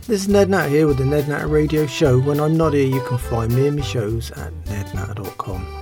This 0.07 0.21
is 0.21 0.29
Ned 0.29 0.49
Nat 0.49 0.69
here 0.69 0.87
with 0.87 0.97
the 0.97 1.05
Ned 1.05 1.27
Nat 1.27 1.47
Radio 1.47 1.85
Show. 1.85 2.19
When 2.19 2.39
I'm 2.39 2.55
not 2.55 2.73
here, 2.73 2.87
you 2.87 3.01
can 3.05 3.17
find 3.17 3.53
me 3.53 3.67
and 3.67 3.75
my 3.75 3.83
shows 3.83 4.31
at 4.31 4.53
nednatter.com. 4.63 5.76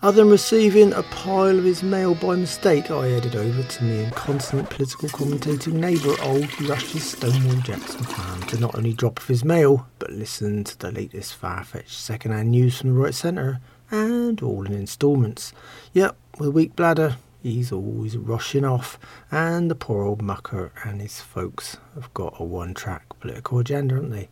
Other 0.00 0.22
than 0.22 0.30
receiving 0.30 0.92
a 0.92 1.02
pile 1.02 1.58
of 1.58 1.64
his 1.64 1.82
mail 1.82 2.14
by 2.14 2.36
mistake, 2.36 2.88
I 2.88 3.08
headed 3.08 3.34
over 3.34 3.64
to 3.64 3.84
me 3.84 4.04
and 4.04 4.14
constant 4.14 4.70
political 4.70 5.08
commentating 5.08 5.72
neighbour 5.72 6.14
old 6.22 6.60
Rush's 6.60 7.10
Stonewall 7.10 7.60
Jackson 7.62 8.04
farm 8.04 8.42
to 8.44 8.60
not 8.60 8.76
only 8.76 8.92
drop 8.92 9.18
off 9.18 9.26
his 9.26 9.44
mail, 9.44 9.88
but 9.98 10.12
listen 10.12 10.62
to 10.62 10.78
the 10.78 10.92
latest 10.92 11.34
far-fetched 11.34 11.98
second-hand 11.98 12.52
news 12.52 12.78
from 12.78 12.94
the 12.94 13.00
right 13.00 13.12
centre, 13.12 13.58
and 13.90 14.40
all 14.40 14.66
in 14.66 14.72
instalments. 14.72 15.52
Yep, 15.94 16.16
with 16.38 16.50
a 16.50 16.52
weak 16.52 16.76
bladder, 16.76 17.16
he's 17.42 17.72
always 17.72 18.16
rushing 18.16 18.64
off, 18.64 18.98
and 19.30 19.70
the 19.70 19.74
poor 19.74 20.02
old 20.02 20.22
mucker 20.22 20.72
and 20.84 21.00
his 21.00 21.20
folks 21.20 21.78
have 21.94 22.12
got 22.14 22.40
a 22.40 22.44
one 22.44 22.74
track 22.74 23.04
political 23.20 23.58
agenda, 23.58 23.94
haven't 23.94 24.10
they? 24.10 24.28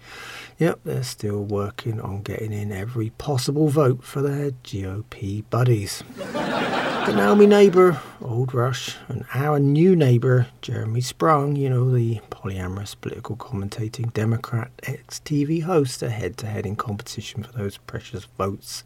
Yep, 0.59 0.81
they're 0.85 1.03
still 1.03 1.43
working 1.45 2.01
on 2.01 2.23
getting 2.23 2.53
in 2.53 2.73
every 2.73 3.11
possible 3.11 3.69
vote 3.69 4.05
for 4.05 4.23
their 4.23 4.51
GOP 4.51 5.45
buddies. 5.51 6.03
But 6.33 7.15
now 7.15 7.37
my 7.37 7.47
neighbour, 7.47 8.01
Old 8.21 8.53
Rush, 8.53 8.97
and 9.07 9.25
our 9.33 9.61
new 9.61 9.95
neighbour, 9.95 10.49
Jeremy 10.61 11.01
Sprung, 11.01 11.55
you 11.55 11.71
know, 11.71 11.93
the 11.93 12.21
polyamorous 12.31 12.97
political 13.01 13.37
commentating 13.37 14.13
Democrat 14.13 14.73
ex-TV 14.83 15.63
host, 15.63 16.03
are 16.03 16.11
head-to-head 16.11 16.67
in 16.67 16.75
competition 16.75 17.45
for 17.45 17.53
those 17.53 17.77
precious 17.77 18.25
votes. 18.37 18.83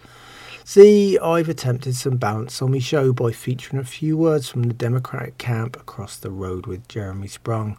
See, 0.73 1.19
I've 1.19 1.49
attempted 1.49 1.97
some 1.97 2.17
balance 2.17 2.63
on 2.63 2.71
my 2.71 2.79
show 2.79 3.13
by 3.13 3.33
featuring 3.33 3.83
a 3.83 3.85
few 3.85 4.17
words 4.17 4.49
from 4.49 4.63
the 4.63 4.73
Democratic 4.73 5.37
camp 5.37 5.75
across 5.75 6.17
the 6.17 6.31
road 6.31 6.67
with 6.67 6.87
Jeremy 6.87 7.27
Sprung. 7.27 7.77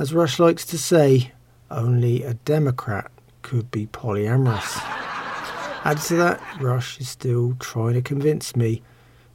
As 0.00 0.12
Rush 0.12 0.40
likes 0.40 0.64
to 0.66 0.76
say, 0.76 1.30
only 1.70 2.24
a 2.24 2.34
Democrat 2.34 3.12
could 3.42 3.70
be 3.70 3.86
polyamorous. 3.86 4.78
Add 5.84 5.98
to 6.08 6.16
that, 6.16 6.42
Rush 6.60 6.98
is 6.98 7.08
still 7.08 7.54
trying 7.60 7.94
to 7.94 8.02
convince 8.02 8.56
me 8.56 8.82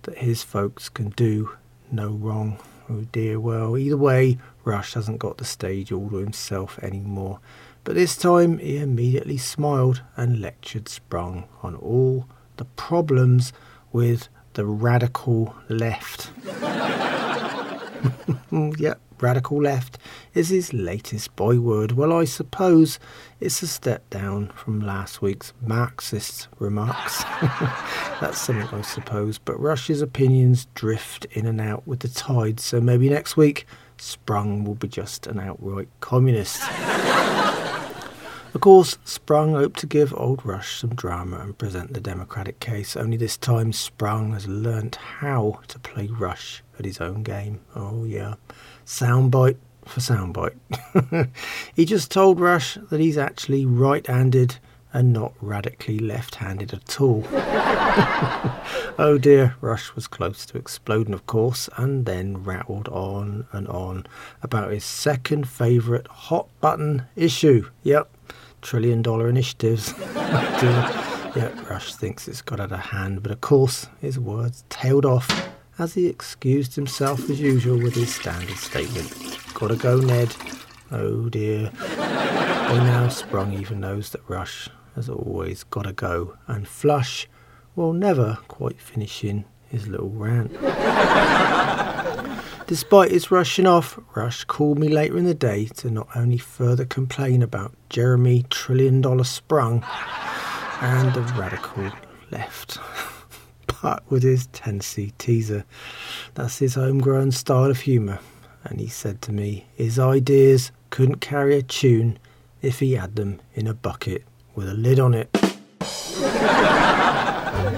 that 0.01 0.17
his 0.17 0.43
folks 0.43 0.89
can 0.89 1.12
do 1.12 1.51
no 1.89 2.09
wrong. 2.09 2.59
Oh 2.89 3.05
dear, 3.13 3.39
well, 3.39 3.77
either 3.77 3.95
way, 3.95 4.39
Rush 4.65 4.95
hasn't 4.95 5.19
got 5.19 5.38
the 5.38 5.45
stage 5.45 5.93
all 5.93 6.09
to 6.09 6.17
himself 6.17 6.77
anymore. 6.79 7.39
But 7.85 7.95
this 7.95 8.17
time 8.17 8.57
he 8.57 8.77
immediately 8.77 9.38
smiled 9.38 10.01
and 10.17 10.41
lectured 10.41 10.89
Sprung 10.89 11.47
on 11.63 11.75
all 11.75 12.27
the 12.59 12.65
problems 12.65 13.53
with 13.93 14.27
the 14.53 14.65
radical 14.65 15.55
left. 15.69 16.29
yep, 18.77 18.99
radical 19.21 19.61
left 19.61 19.97
is 20.33 20.49
his 20.49 20.73
latest 20.73 21.33
byword. 21.37 21.93
Well, 21.93 22.11
I 22.11 22.25
suppose 22.25 22.99
it's 23.39 23.63
a 23.63 23.67
step 23.67 24.09
down 24.09 24.49
from 24.49 24.81
last 24.81 25.21
week's 25.21 25.53
Marxist 25.61 26.49
remarks. 26.59 27.23
That's 28.19 28.41
something 28.41 28.67
I 28.77 28.81
suppose, 28.81 29.37
but 29.37 29.57
Rush's 29.57 30.01
opinions 30.01 30.67
drift 30.75 31.23
in 31.31 31.45
and 31.45 31.61
out 31.61 31.87
with 31.87 32.01
the 32.01 32.09
tide, 32.09 32.59
so 32.59 32.81
maybe 32.81 33.09
next 33.09 33.37
week 33.37 33.65
Sprung 33.97 34.65
will 34.65 34.75
be 34.75 34.89
just 34.89 35.27
an 35.27 35.39
outright 35.39 35.87
communist. 36.01 36.61
Of 38.51 38.62
course, 38.62 38.97
Sprung 39.05 39.53
hoped 39.53 39.79
to 39.79 39.85
give 39.85 40.12
Old 40.17 40.43
Rush 40.43 40.79
some 40.79 40.95
drama 40.95 41.38
and 41.38 41.55
present 41.55 41.93
the 41.93 42.01
Democratic 42.01 42.59
case, 42.59 42.97
only 42.97 43.15
this 43.15 43.38
time 43.38 43.71
Sprung 43.71 44.33
has 44.33 44.47
learnt 44.47 44.95
how 44.95 45.59
to 45.67 45.77
play 45.79 46.07
Rush 46.07 46.63
at 46.79 46.85
his 46.85 46.99
own 46.99 47.21
game. 47.21 47.59
Oh, 47.75 48.05
yeah. 48.05 48.35
Soundbite 48.88 49.57
for 49.85 49.99
soundbite. 49.99 51.29
he 51.75 51.85
just 51.85 52.09
told 52.09 52.39
Rush 52.39 52.77
that 52.89 52.99
he's 52.99 53.19
actually 53.19 53.65
right 53.65 54.05
handed 54.07 54.57
and 54.93 55.13
not 55.13 55.34
radically 55.41 55.99
left 55.99 56.36
handed 56.36 56.73
at 56.73 56.99
all. 56.99 57.23
oh 58.97 59.19
dear, 59.21 59.56
Rush 59.62 59.95
was 59.95 60.08
close 60.08 60.45
to 60.47 60.58
exploding, 60.58 61.13
of 61.13 61.25
course, 61.25 61.69
and 61.78 62.06
then 62.06 62.43
rattled 62.43 62.88
on 62.89 63.47
and 63.52 63.67
on 63.67 64.08
about 64.41 64.71
his 64.71 64.84
second 64.84 65.47
favourite 65.47 66.08
hot 66.08 66.47
button 66.60 67.04
issue. 67.15 67.69
Yep, 67.84 68.10
trillion 68.62 69.02
dollar 69.02 69.30
initiatives. 69.30 69.93
Yep, 71.36 71.69
Rush 71.69 71.93
thinks 71.93 72.28
it's 72.28 72.41
got 72.41 72.60
out 72.60 72.71
of 72.71 72.80
hand, 72.80 73.21
but 73.21 73.32
of 73.32 73.39
course 73.39 73.86
his 74.02 74.17
words 74.17 74.63
tailed 74.69 75.06
off 75.06 75.30
as 75.78 75.93
he 75.93 76.08
excused 76.08 76.75
himself 76.75 77.30
as 77.30 77.39
usual 77.39 77.78
with 77.78 77.93
his 77.93 78.13
standard 78.13 78.58
statement. 78.58 79.38
Gotta 79.54 79.75
go, 79.75 79.99
Ned. 79.99 80.36
Oh 80.91 81.30
dear. 81.30 81.71
By 81.78 82.78
now, 82.84 83.10
Sprung 83.10 83.54
even 83.54 83.80
knows 83.80 84.10
that 84.10 84.28
Rush 84.28 84.69
has 84.95 85.10
always 85.10 85.63
gotta 85.63 85.93
go, 85.93 86.38
and 86.47 86.67
Flush 86.67 87.28
will 87.75 87.93
never 87.93 88.39
quite 88.47 88.80
finishing 88.82 89.45
his 89.67 89.88
little 89.88 90.10
rant. 90.10 90.52
Despite 92.67 93.10
his 93.12 93.32
rushing 93.32 93.65
off, 93.65 93.99
Rush 94.15 94.43
called 94.43 94.78
me 94.78 94.89
later 94.89 95.17
in 95.17 95.23
the 95.23 95.34
day 95.34 95.65
to 95.78 95.89
not 95.89 96.08
only 96.15 96.38
further 96.38 96.86
complain 96.86 97.41
about 97.41 97.73
Jeremy 97.89 98.45
Trillion 98.49 99.02
Dollar 99.02 99.23
Sprung 99.23 99.84
and 100.82 101.12
the 101.15 101.21
radical 101.36 101.91
left, 102.30 102.78
but 103.82 104.04
with 104.12 104.21
his 104.21 104.45
Tennessee 104.47 105.13
teaser. 105.17 105.65
That's 106.36 106.60
his 106.60 106.75
homegrown 106.75 107.32
style 107.32 107.71
of 107.71 107.80
humour. 107.80 108.19
And 108.63 108.80
he 108.80 108.88
said 108.88 109.21
to 109.23 109.32
me 109.32 109.65
his 109.75 109.97
ideas 109.97 110.71
couldn't 110.91 111.21
carry 111.21 111.58
a 111.58 111.63
tune 111.63 112.19
if 112.62 112.80
he 112.80 112.93
had 112.93 113.15
them 113.15 113.41
in 113.56 113.65
a 113.65 113.73
bucket 113.73 114.25
with 114.55 114.69
a 114.69 114.73
lid 114.73 114.99
on 114.99 115.13
it. 115.13 115.29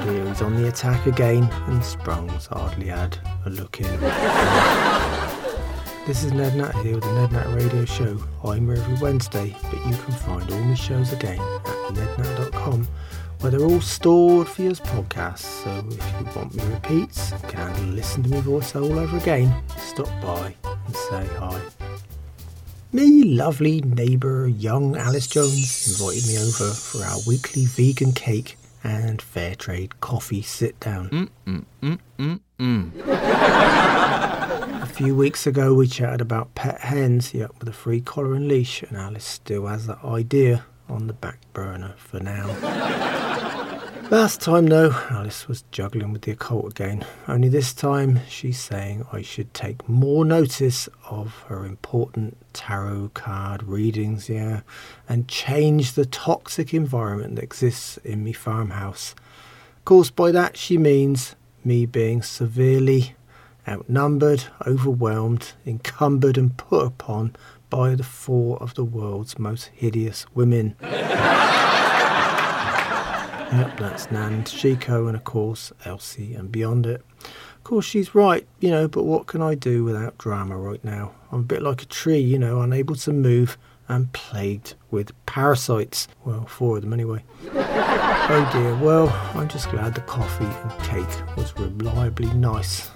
he's 0.04 0.42
on 0.42 0.56
the 0.56 0.68
attack 0.68 1.06
again, 1.06 1.44
and 1.68 1.82
Sprung's 1.82 2.48
hardly 2.48 2.88
had 2.88 3.18
a 3.46 3.50
look 3.50 3.80
in. 3.80 4.00
This 6.08 6.24
is 6.24 6.34
Ned 6.34 6.56
Natter 6.56 6.78
here 6.80 6.96
with 6.96 7.04
the 7.04 7.14
Ned 7.14 7.32
Natter 7.32 7.50
Radio 7.50 7.86
Show. 7.86 8.18
I'm 8.44 8.66
here 8.66 8.78
every 8.78 8.96
Wednesday, 8.96 9.56
but 9.64 9.86
you 9.86 9.96
can 9.96 10.14
find 10.14 10.52
all 10.52 10.60
my 10.60 10.74
shows 10.74 11.14
again 11.14 11.40
at 11.40 11.94
nednatter.com, 11.94 12.88
where 13.40 13.52
they're 13.52 13.64
all 13.64 13.82
stored 13.82 14.48
for 14.48 14.64
you 14.64 14.72
as 14.72 14.80
podcasts. 14.80 15.64
So 15.64 15.86
if 15.90 16.20
you 16.20 16.26
want 16.36 16.56
me 16.56 16.64
repeats, 16.74 17.34
can 17.48 17.96
listen 17.96 18.24
to 18.24 18.30
me 18.30 18.42
voice 18.42 18.76
all 18.76 18.98
over 18.98 19.18
again, 19.18 19.54
stop 19.78 20.10
by 20.22 20.56
and 20.66 20.96
say 20.96 21.26
hi. 21.38 21.62
Me 22.94 23.24
lovely 23.24 23.80
neighbour, 23.80 24.48
young 24.48 24.98
Alice 24.98 25.26
Jones, 25.28 25.88
invited 25.88 26.28
me 26.28 26.38
over 26.38 26.74
for 26.74 27.06
our 27.06 27.20
weekly 27.26 27.66
vegan 27.66 28.12
cake 28.12 28.58
and 28.84 29.22
fair 29.22 29.56
trade 29.56 30.02
coffee 30.02 30.42
sit 30.42 30.78
down. 30.82 31.30
Mm, 31.48 31.66
mm, 32.20 32.40
mm. 32.60 32.92
A 34.82 34.86
few 34.88 35.16
weeks 35.16 35.48
ago, 35.48 35.74
we 35.74 35.88
chatted 35.88 36.20
about 36.20 36.54
pet 36.54 36.82
hens, 36.82 37.34
yep, 37.34 37.52
with 37.60 37.70
a 37.70 37.74
free 37.74 38.02
collar 38.02 38.34
and 38.34 38.50
leash, 38.50 38.84
and 38.84 38.98
Alice 38.98 39.24
still 39.24 39.68
has 39.68 39.88
that 39.88 40.04
idea 40.04 40.66
on 40.90 41.08
the 41.08 41.14
back 41.14 41.40
burner 41.54 41.94
for 41.98 42.20
now. 42.20 43.20
Last 44.12 44.42
time, 44.42 44.66
though, 44.66 44.92
Alice 45.10 45.48
was 45.48 45.64
juggling 45.72 46.12
with 46.12 46.24
the 46.24 46.34
occult 46.34 46.72
again. 46.72 47.06
Only 47.30 47.48
this 47.48 47.72
time, 47.72 48.20
she's 48.28 48.60
saying 48.60 49.06
I 49.14 49.22
should 49.22 49.54
take 49.54 49.88
more 49.88 50.26
notice 50.26 50.90
of 51.10 51.46
her 51.48 51.66
important 51.66 52.36
tarot 52.52 53.12
card 53.14 53.64
readings, 53.64 54.28
yeah, 54.28 54.64
and 55.08 55.30
change 55.30 55.94
the 55.94 56.06
toxic 56.06 56.74
environment 56.74 57.38
that 57.38 57.46
exists 57.46 57.96
in 58.04 58.26
me 58.26 58.34
farmhouse. 58.34 59.16
Of 59.78 59.86
course, 59.86 60.10
by 60.10 60.34
that 60.34 60.58
she 60.58 60.78
means 60.78 61.38
me 61.64 61.86
being 61.86 62.22
severely 62.22 63.16
outnumbered, 63.66 64.44
overwhelmed, 64.68 65.54
encumbered, 65.66 66.38
and 66.38 66.58
put 66.58 66.86
upon 66.86 67.34
by 67.70 67.96
the 67.96 68.04
four 68.04 68.62
of 68.62 68.74
the 68.74 68.84
world's 68.84 69.40
most 69.40 69.68
hideous 69.68 70.26
women. 70.36 70.76
Yep, 73.52 73.78
that's 73.78 74.10
Nan, 74.12 74.44
Toshiko, 74.44 75.08
and 75.08 75.16
of 75.16 75.26
course 75.26 75.74
Elsie 75.84 76.34
and 76.36 76.52
Beyondit. 76.52 77.02
Of 77.22 77.64
course, 77.66 77.86
she's 77.86 78.16
right, 78.16 78.48
you 78.60 78.70
know, 78.70 78.88
but 78.88 79.04
what 79.04 79.28
can 79.28 79.42
I 79.42 79.56
do 79.56 79.84
without 79.84 80.18
drama 80.18 80.58
right 80.58 80.84
now? 80.84 81.12
I'm 81.32 81.42
a 81.42 81.44
bit 81.44 81.62
like 81.62 81.82
a 81.82 81.86
tree, 81.86 82.20
you 82.20 82.40
know, 82.40 82.62
unable 82.62 82.96
to 82.96 83.12
move 83.12 83.58
and 83.90 84.12
plagued 84.14 84.76
with 84.90 85.12
parasites. 85.26 86.08
Well, 86.24 86.46
four 86.46 86.78
of 86.78 86.84
them 86.84 86.94
anyway. 86.94 87.24
oh 87.54 88.50
dear, 88.54 88.76
well, 88.78 89.10
I'm 89.36 89.50
just 89.50 89.70
glad 89.70 89.96
the 89.96 90.02
coffee 90.02 90.46
and 90.46 90.84
cake 90.84 91.36
was 91.36 91.56
reliably 91.58 92.34
nice, 92.34 92.90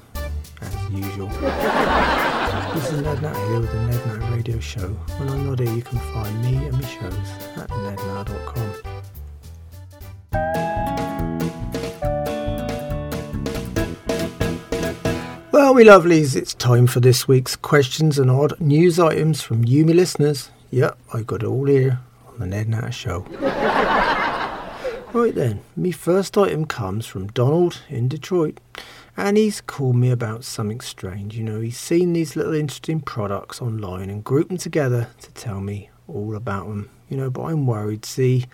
as 0.61 0.89
usual. 0.89 1.27
this 1.27 2.91
is 2.93 3.01
Ned 3.01 3.21
Natter 3.21 3.47
here 3.47 3.59
with 3.59 3.71
the 3.71 3.81
Ned 3.81 4.07
Natter 4.07 4.35
Radio 4.35 4.59
Show. 4.59 4.87
When 5.17 5.29
I'm 5.29 5.45
not 5.49 5.59
here, 5.59 5.73
you 5.73 5.81
can 5.81 5.99
find 6.13 6.41
me 6.41 6.55
and 6.65 6.73
my 6.73 6.87
shows 6.87 7.57
at 7.57 7.69
nednatter.com. 7.69 8.94
Well, 15.65 15.73
we 15.73 15.83
lovelies, 15.83 16.35
it's 16.35 16.53
time 16.53 16.85
for 16.85 16.99
this 16.99 17.27
week's 17.27 17.55
questions 17.55 18.19
and 18.19 18.29
odd 18.29 18.53
news 18.61 18.99
items 18.99 19.41
from 19.41 19.65
you, 19.65 19.83
me 19.83 19.93
listeners. 19.93 20.51
Yep, 20.69 20.95
I 21.11 21.23
got 21.23 21.41
it 21.41 21.47
all 21.47 21.65
here 21.65 22.01
on 22.27 22.37
the 22.37 22.45
Ned 22.45 22.69
Natter 22.69 22.91
Show. 22.91 23.21
right 25.11 25.33
then, 25.33 25.63
me 25.75 25.89
first 25.89 26.37
item 26.37 26.65
comes 26.65 27.07
from 27.07 27.29
Donald 27.29 27.81
in 27.89 28.07
Detroit, 28.07 28.59
and 29.17 29.37
he's 29.37 29.59
called 29.59 29.95
me 29.95 30.11
about 30.11 30.43
something 30.43 30.81
strange. 30.81 31.35
You 31.35 31.43
know, 31.43 31.61
he's 31.61 31.79
seen 31.79 32.13
these 32.13 32.35
little 32.35 32.53
interesting 32.53 32.99
products 33.01 33.59
online 33.59 34.11
and 34.11 34.23
grouped 34.23 34.49
them 34.49 34.59
together 34.59 35.09
to 35.21 35.31
tell 35.31 35.61
me 35.61 35.89
all 36.07 36.35
about 36.35 36.67
them. 36.67 36.91
You 37.09 37.17
know, 37.17 37.31
but 37.31 37.41
I'm 37.41 37.65
worried. 37.65 38.05
See, 38.05 38.45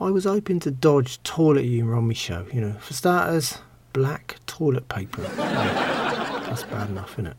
I 0.00 0.10
was 0.10 0.22
hoping 0.22 0.60
to 0.60 0.70
dodge 0.70 1.20
toilet 1.24 1.64
humour 1.64 1.96
on 1.96 2.06
my 2.06 2.14
show. 2.14 2.46
You 2.52 2.60
know, 2.60 2.74
for 2.74 2.94
starters, 2.94 3.58
black 3.92 4.36
toilet 4.46 4.88
paper. 4.88 5.22
That's 6.46 6.62
bad 6.64 6.88
enough, 6.88 7.12
isn't 7.14 7.26
it? 7.26 7.36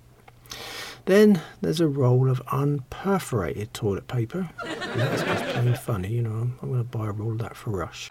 Then 1.06 1.42
there's 1.62 1.80
a 1.80 1.88
roll 1.88 2.30
of 2.30 2.42
unperforated 2.48 3.72
toilet 3.74 4.08
paper. 4.08 4.50
That's 4.64 5.24
just 5.24 5.44
plain 5.54 5.74
funny, 5.76 6.10
you 6.10 6.22
know. 6.22 6.32
I'm, 6.32 6.60
I'm 6.62 6.70
going 6.70 6.84
to 6.84 6.98
buy 6.98 7.08
a 7.08 7.12
roll 7.12 7.32
of 7.32 7.40
that 7.40 7.56
for 7.56 7.70
Rush. 7.72 8.10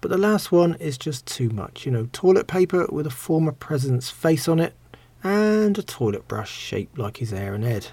But 0.00 0.12
the 0.12 0.18
last 0.18 0.52
one 0.52 0.74
is 0.74 0.96
just 0.96 1.26
too 1.26 1.50
much, 1.50 1.84
you 1.84 1.90
know. 1.90 2.08
Toilet 2.12 2.46
paper 2.46 2.86
with 2.90 3.06
a 3.06 3.10
former 3.10 3.50
president's 3.50 4.10
face 4.10 4.46
on 4.46 4.60
it 4.60 4.74
and 5.24 5.76
a 5.76 5.82
toilet 5.82 6.28
brush 6.28 6.52
shaped 6.52 6.98
like 6.98 7.16
his 7.16 7.30
hair 7.30 7.54
and 7.54 7.64
head. 7.64 7.88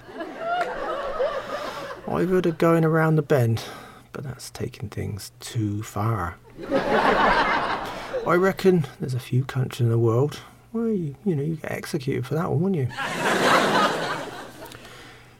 I've 2.08 2.28
heard 2.28 2.46
of 2.46 2.58
going 2.58 2.84
around 2.84 3.16
the 3.16 3.22
bend, 3.22 3.64
but 4.12 4.22
that's 4.22 4.50
taking 4.50 4.88
things 4.88 5.32
too 5.40 5.82
far. 5.82 6.36
I 8.26 8.34
reckon 8.34 8.86
there's 8.98 9.14
a 9.14 9.20
few 9.20 9.44
countries 9.44 9.82
in 9.82 9.88
the 9.88 10.00
world 10.00 10.40
where 10.72 10.88
you, 10.88 11.14
you 11.24 11.36
know 11.36 11.44
you 11.44 11.54
get 11.54 11.70
executed 11.70 12.26
for 12.26 12.34
that 12.34 12.50
one, 12.50 12.60
wouldn't 12.60 12.80
you? 12.80 12.88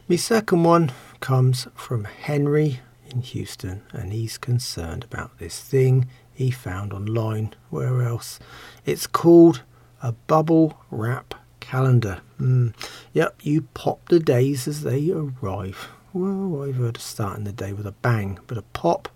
My 0.09 0.14
second 0.14 0.62
one 0.62 0.93
comes 1.18 1.66
from 1.74 2.05
Henry 2.05 2.78
in 3.11 3.22
Houston, 3.22 3.82
and 3.91 4.12
he's 4.12 4.39
concerned 4.39 5.03
about 5.03 5.37
this 5.39 5.61
thing 5.61 6.07
he 6.32 6.53
found 6.53 6.93
online. 6.93 7.55
Where 7.70 8.03
else? 8.03 8.39
It's 8.84 9.09
called 9.09 9.62
a 10.01 10.12
bubble 10.12 10.78
wrap 10.89 11.34
calendar. 11.59 12.20
Mm. 12.39 12.72
Yep, 13.12 13.41
you 13.43 13.62
pop 13.74 14.09
the 14.11 14.20
days 14.20 14.68
as 14.68 14.84
they 14.84 15.11
arrive. 15.11 15.89
Well, 16.12 16.62
I've 16.62 16.76
heard 16.76 16.97
of 16.97 17.03
starting 17.03 17.43
the 17.43 17.53
day 17.53 17.72
with 17.72 17.89
a 17.89 17.93
bang, 17.93 18.39
but 18.47 18.59
a 18.59 18.62
pop 18.62 19.09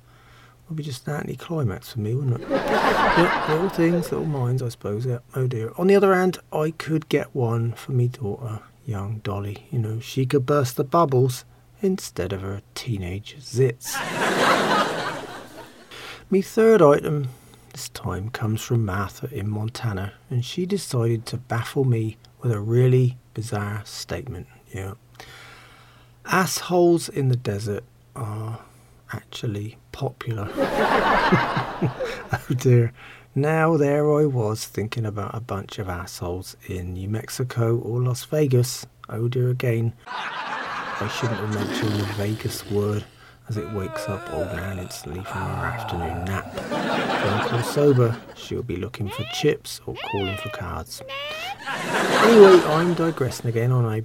would 0.71 0.77
be 0.77 0.83
just 0.85 1.07
an 1.09 1.15
anticlimax 1.15 1.93
for 1.93 2.01
me, 2.01 2.15
wouldn't 2.15 2.41
it? 2.41 2.49
little 3.49 3.69
things, 3.69 4.13
little 4.13 4.25
minds, 4.25 4.63
I 4.63 4.69
suppose. 4.69 5.05
Yeah. 5.05 5.19
Oh 5.35 5.47
dear. 5.47 5.73
On 5.77 5.89
the 5.89 5.97
other 5.97 6.15
hand, 6.15 6.39
I 6.53 6.71
could 6.71 7.09
get 7.09 7.35
one 7.35 7.73
for 7.73 7.93
me 7.93 8.09
daughter, 8.09 8.61
young 8.87 9.19
Dolly. 9.19 9.67
You 9.71 9.81
know, 9.81 10.01
she 10.01 10.25
could 10.25 10.47
burst 10.47 10.77
the 10.77 10.85
bubbles 10.85 11.45
instead 11.83 12.33
of 12.33 12.43
her 12.43 12.63
teenage 12.75 13.37
zits. 13.41 13.97
Me 16.31 16.41
third 16.41 16.81
item 16.81 17.29
this 17.73 17.89
time 17.89 18.31
comes 18.31 18.63
from 18.63 18.85
Martha 18.85 19.29
in 19.33 19.49
Montana, 19.51 20.13
and 20.29 20.45
she 20.45 20.67
decided 20.67 21.27
to 21.27 21.37
baffle 21.37 21.85
me 21.85 22.17
with 22.41 22.53
a 22.53 22.61
really 22.61 23.17
bizarre 23.35 23.83
statement. 23.85 24.47
Yeah. 24.73 24.95
Assholes 26.25 27.09
in 27.09 27.29
the 27.29 27.37
desert 27.37 27.83
are 28.15 28.61
actually 29.13 29.79
popular. 29.93 30.49
oh 30.57 32.47
dear. 32.57 32.93
Now 33.35 33.77
there 33.77 34.13
I 34.13 34.27
was 34.27 34.67
thinking 34.67 35.07
about 35.07 35.35
a 35.35 35.41
bunch 35.41 35.79
of 35.79 35.89
assholes 35.89 36.57
in 36.67 36.95
New 36.95 37.09
Mexico 37.09 37.77
or 37.79 38.03
Las 38.03 38.25
Vegas. 38.25 38.87
Oh 39.09 39.29
dear 39.29 39.51
again. 39.51 39.93
I 40.07 41.09
shouldn't 41.09 41.39
have 41.41 41.55
mentioned 41.55 41.93
the 42.01 42.13
Vegas 42.15 42.69
word 42.71 43.05
as 43.49 43.57
it 43.57 43.71
wakes 43.73 44.09
up 44.09 44.33
old 44.33 44.47
Nan 44.47 44.79
instantly 44.79 45.25
from 45.25 45.41
her 45.41 45.67
afternoon 45.67 46.25
nap. 46.25 46.55
Drunk 46.55 47.53
or 47.53 47.63
sober, 47.65 48.17
she'll 48.37 48.63
be 48.63 48.77
looking 48.77 49.09
for 49.09 49.25
chips 49.33 49.81
or 49.87 49.97
calling 50.11 50.37
for 50.37 50.51
cards. 50.51 51.03
Anyway, 51.69 52.63
I'm 52.67 52.95
digressing 52.95 53.47
again, 53.49 53.73
aren't 53.73 53.89
I? 53.89 54.03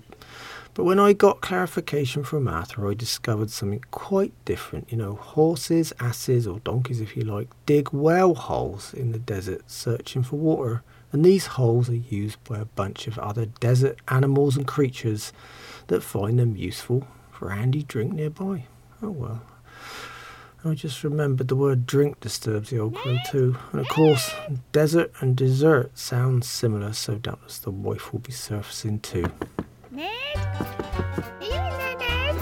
But 0.76 0.84
when 0.84 1.00
I 1.00 1.14
got 1.14 1.40
clarification 1.40 2.26
from 2.26 2.50
Arthur, 2.50 2.90
I 2.90 2.96
discovered 2.96 3.50
something 3.50 3.84
quite 3.92 4.34
different. 4.44 4.92
You 4.92 4.98
know, 4.98 5.16
horses, 5.16 5.94
asses, 6.02 6.46
or 6.46 6.60
donkeys, 6.60 7.00
if 7.00 7.16
you 7.16 7.24
like, 7.24 7.48
dig 7.66 7.94
well 7.94 8.36
holes 8.36 8.94
in 8.94 9.14
the 9.14 9.18
desert 9.18 9.64
searching 9.68 10.22
for 10.22 10.36
water. 10.36 10.84
And 11.14 11.24
these 11.24 11.46
holes 11.46 11.90
are 11.90 11.96
used 11.96 12.44
by 12.44 12.60
a 12.60 12.66
bunch 12.66 13.08
of 13.08 13.18
other 13.18 13.46
desert 13.46 14.00
animals 14.10 14.58
and 14.58 14.68
creatures 14.68 15.32
that 15.88 16.04
find 16.04 16.38
them 16.38 16.58
useful 16.58 17.08
for 17.32 17.52
handy 17.52 17.84
drink 17.84 18.12
nearby. 18.12 18.66
Oh 19.02 19.12
well. 19.12 19.44
I 20.66 20.74
just 20.74 21.06
remembered 21.06 21.48
the 21.48 21.56
word 21.56 21.86
drink 21.86 22.20
disturbs 22.20 22.72
the 22.72 22.80
old 22.80 22.96
crow 22.96 23.18
too. 23.32 23.56
And 23.72 23.80
of 23.80 23.88
course, 23.88 24.30
desert 24.74 25.14
and 25.22 25.38
dessert 25.38 25.98
sound 25.98 26.44
similar, 26.44 26.92
so 26.92 27.16
doubtless 27.16 27.60
the 27.60 27.72
wife 27.72 28.12
will 28.12 28.20
be 28.20 28.34
surfacing 28.34 29.00
too. 29.00 29.32
Ned? 29.96 30.12
Are 30.36 31.36
you 31.39 31.54
in 31.54 31.58
there, 31.78 31.96
Ned? 31.98 32.36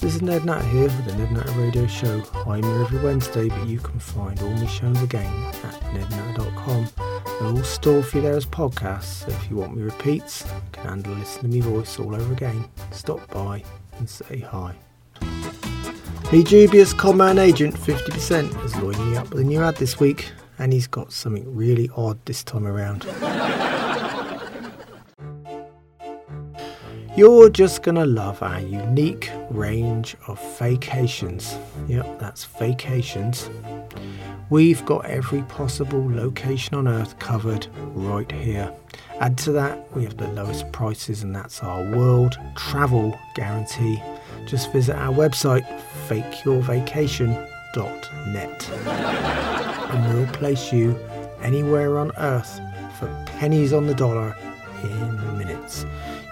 this 0.00 0.14
is 0.16 0.22
Ned 0.22 0.44
Natter 0.44 0.66
here 0.66 0.82
with 0.86 1.04
the 1.04 1.14
Ned 1.14 1.30
Natter 1.30 1.52
Radio 1.52 1.86
Show. 1.86 2.20
I'm 2.48 2.64
here 2.64 2.80
every 2.80 2.98
Wednesday, 2.98 3.48
but 3.48 3.64
you 3.68 3.78
can 3.78 4.00
find 4.00 4.42
all 4.42 4.50
my 4.50 4.66
shows 4.66 5.00
again 5.00 5.32
at 5.62 5.80
nednatter.com. 5.94 6.88
They're 6.96 7.48
all 7.48 7.62
stored 7.62 8.06
for 8.06 8.16
you 8.16 8.22
there 8.24 8.34
as 8.34 8.44
podcasts, 8.44 9.24
so 9.24 9.28
if 9.28 9.48
you 9.48 9.54
want 9.54 9.76
me 9.76 9.84
repeats, 9.84 10.44
you 10.44 10.62
can 10.72 10.88
handle 10.88 11.14
listening 11.14 11.52
to 11.62 11.68
my 11.68 11.76
voice 11.76 11.96
all 12.00 12.16
over 12.16 12.32
again. 12.32 12.68
Stop 12.90 13.24
by 13.28 13.62
and 13.98 14.10
say 14.10 14.40
hi. 14.40 14.74
The 16.32 16.42
dubious 16.42 16.92
conman 16.92 17.38
agent 17.38 17.76
50% 17.76 18.64
is 18.64 18.74
lining 18.74 19.12
me 19.12 19.16
up 19.16 19.30
with 19.30 19.42
a 19.42 19.44
new 19.44 19.62
ad 19.62 19.76
this 19.76 20.00
week, 20.00 20.32
and 20.58 20.72
he's 20.72 20.88
got 20.88 21.12
something 21.12 21.54
really 21.54 21.88
odd 21.96 22.18
this 22.24 22.42
time 22.42 22.66
around. 22.66 23.06
You're 27.18 27.50
just 27.50 27.82
gonna 27.82 28.06
love 28.06 28.40
our 28.44 28.60
unique 28.60 29.32
range 29.50 30.14
of 30.28 30.38
vacations. 30.56 31.58
Yep, 31.88 32.20
that's 32.20 32.44
vacations. 32.44 33.50
We've 34.50 34.84
got 34.84 35.06
every 35.06 35.42
possible 35.42 36.08
location 36.08 36.76
on 36.76 36.86
earth 36.86 37.18
covered 37.18 37.66
right 37.92 38.30
here. 38.30 38.72
Add 39.18 39.36
to 39.38 39.50
that, 39.50 39.92
we 39.96 40.04
have 40.04 40.16
the 40.16 40.28
lowest 40.28 40.70
prices, 40.70 41.24
and 41.24 41.34
that's 41.34 41.60
our 41.60 41.82
world 41.90 42.38
travel 42.54 43.18
guarantee. 43.34 44.00
Just 44.46 44.70
visit 44.70 44.94
our 44.94 45.12
website, 45.12 45.66
fakeyourvacation.net, 46.06 48.70
and 49.90 50.14
we'll 50.14 50.32
place 50.34 50.72
you 50.72 50.96
anywhere 51.42 51.98
on 51.98 52.12
earth 52.18 52.60
for 52.96 53.08
pennies 53.26 53.72
on 53.72 53.88
the 53.88 53.94
dollar 53.94 54.36
in 54.84 55.36
minutes. 55.36 55.84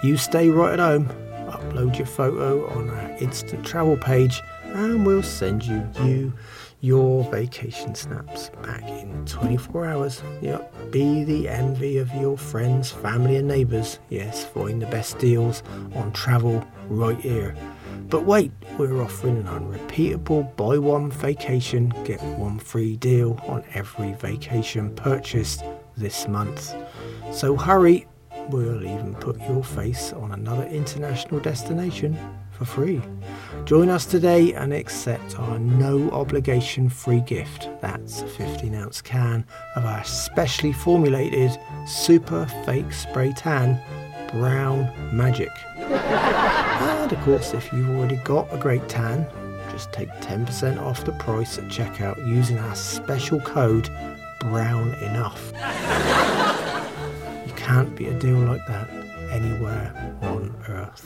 You 0.07 0.17
stay 0.17 0.51
right 0.51 0.75
at 0.75 0.79
home, 0.79 1.09
upload 1.49 1.99
your 1.99 2.07
photo 2.07 2.69
on 2.79 2.89
our 2.89 3.11
instant 3.19 3.67
travel 3.67 3.97
page, 3.97 4.41
and 4.67 5.05
we'll 5.05 5.25
send 5.25 5.65
you 5.65 5.85
you 6.05 6.33
your 6.81 7.25
vacation 7.25 7.93
snaps 7.97 8.51
back 8.63 8.85
in 8.85 9.27
24 9.27 9.85
hours. 9.85 10.23
Yep, 10.43 10.93
be 10.93 11.25
the 11.25 11.49
envy 11.49 11.99
of 11.99 12.15
your 12.15 12.39
friends, 12.39 12.93
family, 12.93 13.35
and 13.35 13.49
neighbours. 13.49 13.99
Yes, 14.09 14.45
find 14.45 14.81
the 14.81 14.87
best 14.87 15.19
deals 15.19 15.65
on 15.97 16.13
travel 16.13 16.65
right 16.89 17.19
here. 17.19 17.57
But 18.09 18.27
wait, 18.27 18.53
we're 18.79 19.03
offering 19.03 19.39
an 19.39 19.49
unrepeatable 19.49 20.45
buy 20.57 20.79
one 20.79 21.11
vacation, 21.11 21.93
get 22.05 22.23
one 22.39 22.61
free 22.61 22.97
deal 22.97 23.41
on 23.49 23.65
every 23.75 24.13
vacation 24.13 24.95
purchased 24.95 25.65
this 25.97 26.29
month. 26.29 26.77
So 27.33 27.57
hurry, 27.57 28.07
we'll 28.51 28.85
even 28.85 29.15
put 29.15 29.41
your 29.43 29.63
face 29.63 30.13
on 30.13 30.33
another 30.33 30.65
international 30.65 31.41
destination 31.41 32.19
for 32.51 32.65
free. 32.65 33.03
Join 33.65 33.89
us 33.89 34.07
today 34.07 34.55
and 34.55 34.73
accept 34.73 35.39
our 35.39 35.59
no 35.59 36.11
obligation 36.11 36.89
free 36.89 37.21
gift. 37.21 37.69
That's 37.81 38.23
a 38.23 38.27
15 38.27 38.75
ounce 38.75 39.03
can 39.03 39.45
of 39.75 39.85
our 39.85 40.05
specially 40.05 40.73
formulated 40.73 41.59
super 41.87 42.47
fake 42.65 42.93
spray 42.93 43.33
tan 43.33 43.81
brown 44.33 44.91
magic. 45.17 45.51
and 45.77 47.13
of 47.13 47.21
course, 47.21 47.55
if 47.55 47.73
you've 47.73 47.91
already 47.91 48.17
got 48.17 48.53
a 48.53 48.59
great 48.59 48.89
tan, 48.89 49.27
just 49.71 49.93
take 49.93 50.09
10% 50.21 50.81
off 50.81 51.05
the 51.05 51.13
price 51.13 51.59
at 51.59 51.65
checkout 51.65 52.17
using 52.27 52.59
our 52.59 52.75
special 52.75 53.41
code 53.41 53.91
brown 54.41 54.95
enough. 54.95 55.53
can't 57.67 57.97
be 57.97 58.07
a 58.07 58.15
deal 58.21 58.39
like 58.39 58.65
that 58.69 58.89
anywhere 59.33 60.17
on 60.23 60.55
earth. 60.69 61.05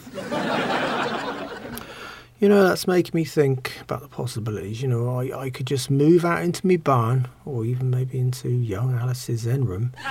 You 2.38 2.50
know, 2.50 2.68
that's 2.68 2.86
making 2.86 3.12
me 3.14 3.24
think 3.24 3.78
about 3.80 4.02
the 4.02 4.08
possibilities. 4.08 4.82
You 4.82 4.88
know, 4.88 5.08
I, 5.20 5.44
I 5.44 5.48
could 5.48 5.66
just 5.66 5.90
move 5.90 6.22
out 6.22 6.42
into 6.42 6.66
my 6.66 6.76
barn, 6.76 7.28
or 7.46 7.64
even 7.64 7.88
maybe 7.88 8.18
into 8.18 8.50
young 8.50 8.94
Alice's 8.94 9.40
Zen 9.40 9.64
room, 9.64 9.94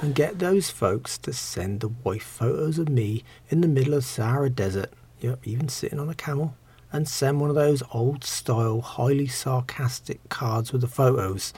and 0.00 0.14
get 0.14 0.38
those 0.38 0.70
folks 0.70 1.18
to 1.18 1.34
send 1.34 1.80
the 1.80 1.88
wife 1.88 2.22
photos 2.22 2.78
of 2.78 2.88
me 2.88 3.24
in 3.50 3.60
the 3.60 3.68
middle 3.68 3.92
of 3.92 4.06
Sahara 4.06 4.48
Desert, 4.48 4.94
yep, 5.20 5.46
even 5.46 5.68
sitting 5.68 6.00
on 6.00 6.08
a 6.08 6.14
camel, 6.14 6.56
and 6.90 7.06
send 7.06 7.42
one 7.42 7.50
of 7.50 7.56
those 7.56 7.82
old 7.92 8.24
style, 8.24 8.80
highly 8.80 9.26
sarcastic 9.26 10.26
cards 10.30 10.72
with 10.72 10.80
the 10.80 10.88
photos. 10.88 11.52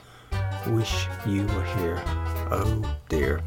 Wish 0.67 1.07
you 1.25 1.45
were 1.47 1.63
here. 1.77 2.01
Oh 2.51 2.97
dear. 3.09 3.41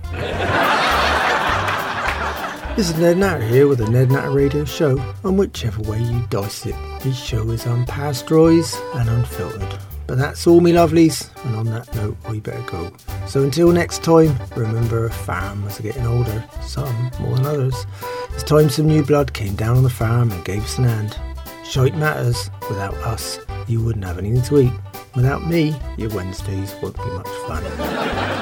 This 2.76 2.90
is 2.90 2.98
Ned 2.98 3.18
Natter 3.18 3.44
here 3.44 3.68
with 3.68 3.78
the 3.78 3.88
Ned 3.88 4.10
Natter 4.10 4.30
Radio 4.30 4.64
Show, 4.64 4.98
and 5.22 5.38
whichever 5.38 5.80
way 5.82 6.02
you 6.02 6.26
dice 6.28 6.66
it, 6.66 6.74
this 7.02 7.16
show 7.16 7.48
is 7.50 7.64
unpasteurised 7.64 8.76
and 8.96 9.08
unfiltered. 9.08 9.78
But 10.08 10.18
that's 10.18 10.46
all, 10.46 10.60
me 10.60 10.72
lovelies, 10.72 11.30
and 11.46 11.54
on 11.54 11.66
that 11.66 11.94
note, 11.94 12.16
we 12.28 12.40
better 12.40 12.62
go. 12.62 12.92
So 13.26 13.42
until 13.42 13.70
next 13.70 14.02
time, 14.02 14.36
remember 14.56 15.08
farmers 15.08 15.78
are 15.78 15.84
getting 15.84 16.06
older, 16.06 16.44
some 16.62 17.10
more 17.20 17.36
than 17.36 17.46
others. 17.46 17.86
It's 18.32 18.42
time 18.42 18.68
some 18.68 18.88
new 18.88 19.04
blood 19.04 19.32
came 19.32 19.54
down 19.54 19.76
on 19.76 19.84
the 19.84 19.88
farm 19.88 20.32
and 20.32 20.44
gave 20.44 20.64
us 20.64 20.78
an 20.78 20.84
hand. 20.84 21.16
Shite 21.64 21.96
matters, 21.96 22.50
without 22.68 22.94
us, 22.94 23.38
you 23.68 23.80
wouldn't 23.82 24.04
have 24.04 24.18
anything 24.18 24.42
to 24.42 24.58
eat. 24.58 24.72
Without 25.14 25.46
me, 25.46 25.74
your 25.96 26.10
Wednesdays 26.10 26.74
won't 26.82 26.96
be 26.96 27.04
much 27.04 27.28
fun. 27.46 27.64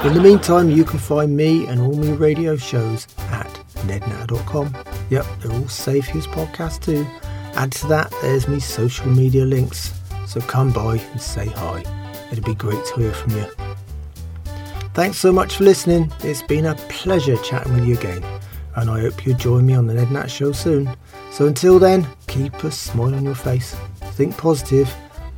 In 0.07 0.15
the 0.15 0.21
meantime, 0.23 0.71
you 0.71 0.85
can 0.85 0.99
find 0.99 1.37
me 1.37 1.67
and 1.67 1.81
all 1.81 1.95
my 1.95 2.13
radio 2.13 2.57
shows 2.57 3.07
at 3.19 3.49
nednatter.com. 3.87 4.75
Yep, 5.11 5.27
they're 5.41 5.53
all 5.53 5.69
safe 5.69 6.15
use 6.15 6.27
podcasts 6.27 6.81
too. 6.81 7.07
Add 7.55 7.73
to 7.73 7.87
that, 7.89 8.11
there's 8.23 8.49
me 8.49 8.59
social 8.59 9.07
media 9.07 9.45
links. 9.45 9.93
So 10.27 10.41
come 10.41 10.73
by 10.73 10.97
and 10.97 11.21
say 11.21 11.47
hi. 11.47 11.85
It'd 12.31 12.45
be 12.45 12.55
great 12.55 12.83
to 12.87 13.01
hear 13.01 13.13
from 13.13 13.37
you. 13.37 13.47
Thanks 14.95 15.19
so 15.19 15.31
much 15.33 15.57
for 15.57 15.65
listening. 15.65 16.11
It's 16.21 16.43
been 16.43 16.67
a 16.67 16.75
pleasure 16.75 17.37
chatting 17.39 17.75
with 17.75 17.85
you 17.85 17.99
again. 17.99 18.25
And 18.77 18.89
I 18.89 19.01
hope 19.01 19.27
you 19.27 19.35
join 19.35 19.67
me 19.67 19.75
on 19.75 19.87
the 19.87 19.93
Ned 19.93 20.11
Natter 20.11 20.29
Show 20.31 20.53
soon. 20.53 20.97
So 21.31 21.47
until 21.47 21.79
then, 21.79 22.07
keep 22.27 22.65
a 22.65 22.71
smile 22.71 23.15
on 23.15 23.25
your 23.25 23.35
face, 23.35 23.77
think 24.13 24.37
positive, 24.39 24.91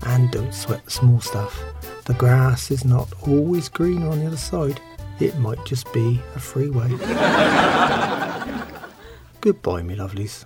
and 0.07 0.30
don't 0.30 0.55
sweat 0.55 0.84
the 0.84 0.90
small 0.90 1.20
stuff. 1.20 1.61
The 2.05 2.14
grass 2.14 2.70
is 2.70 2.84
not 2.84 3.12
always 3.26 3.68
greener 3.68 4.09
on 4.09 4.20
the 4.20 4.26
other 4.26 4.36
side. 4.36 4.80
It 5.20 5.36
might 5.38 5.64
just 5.64 5.92
be 5.92 6.20
a 6.34 6.40
freeway. 6.40 6.88
Goodbye, 9.40 9.82
me 9.82 9.96
lovelies. 9.96 10.44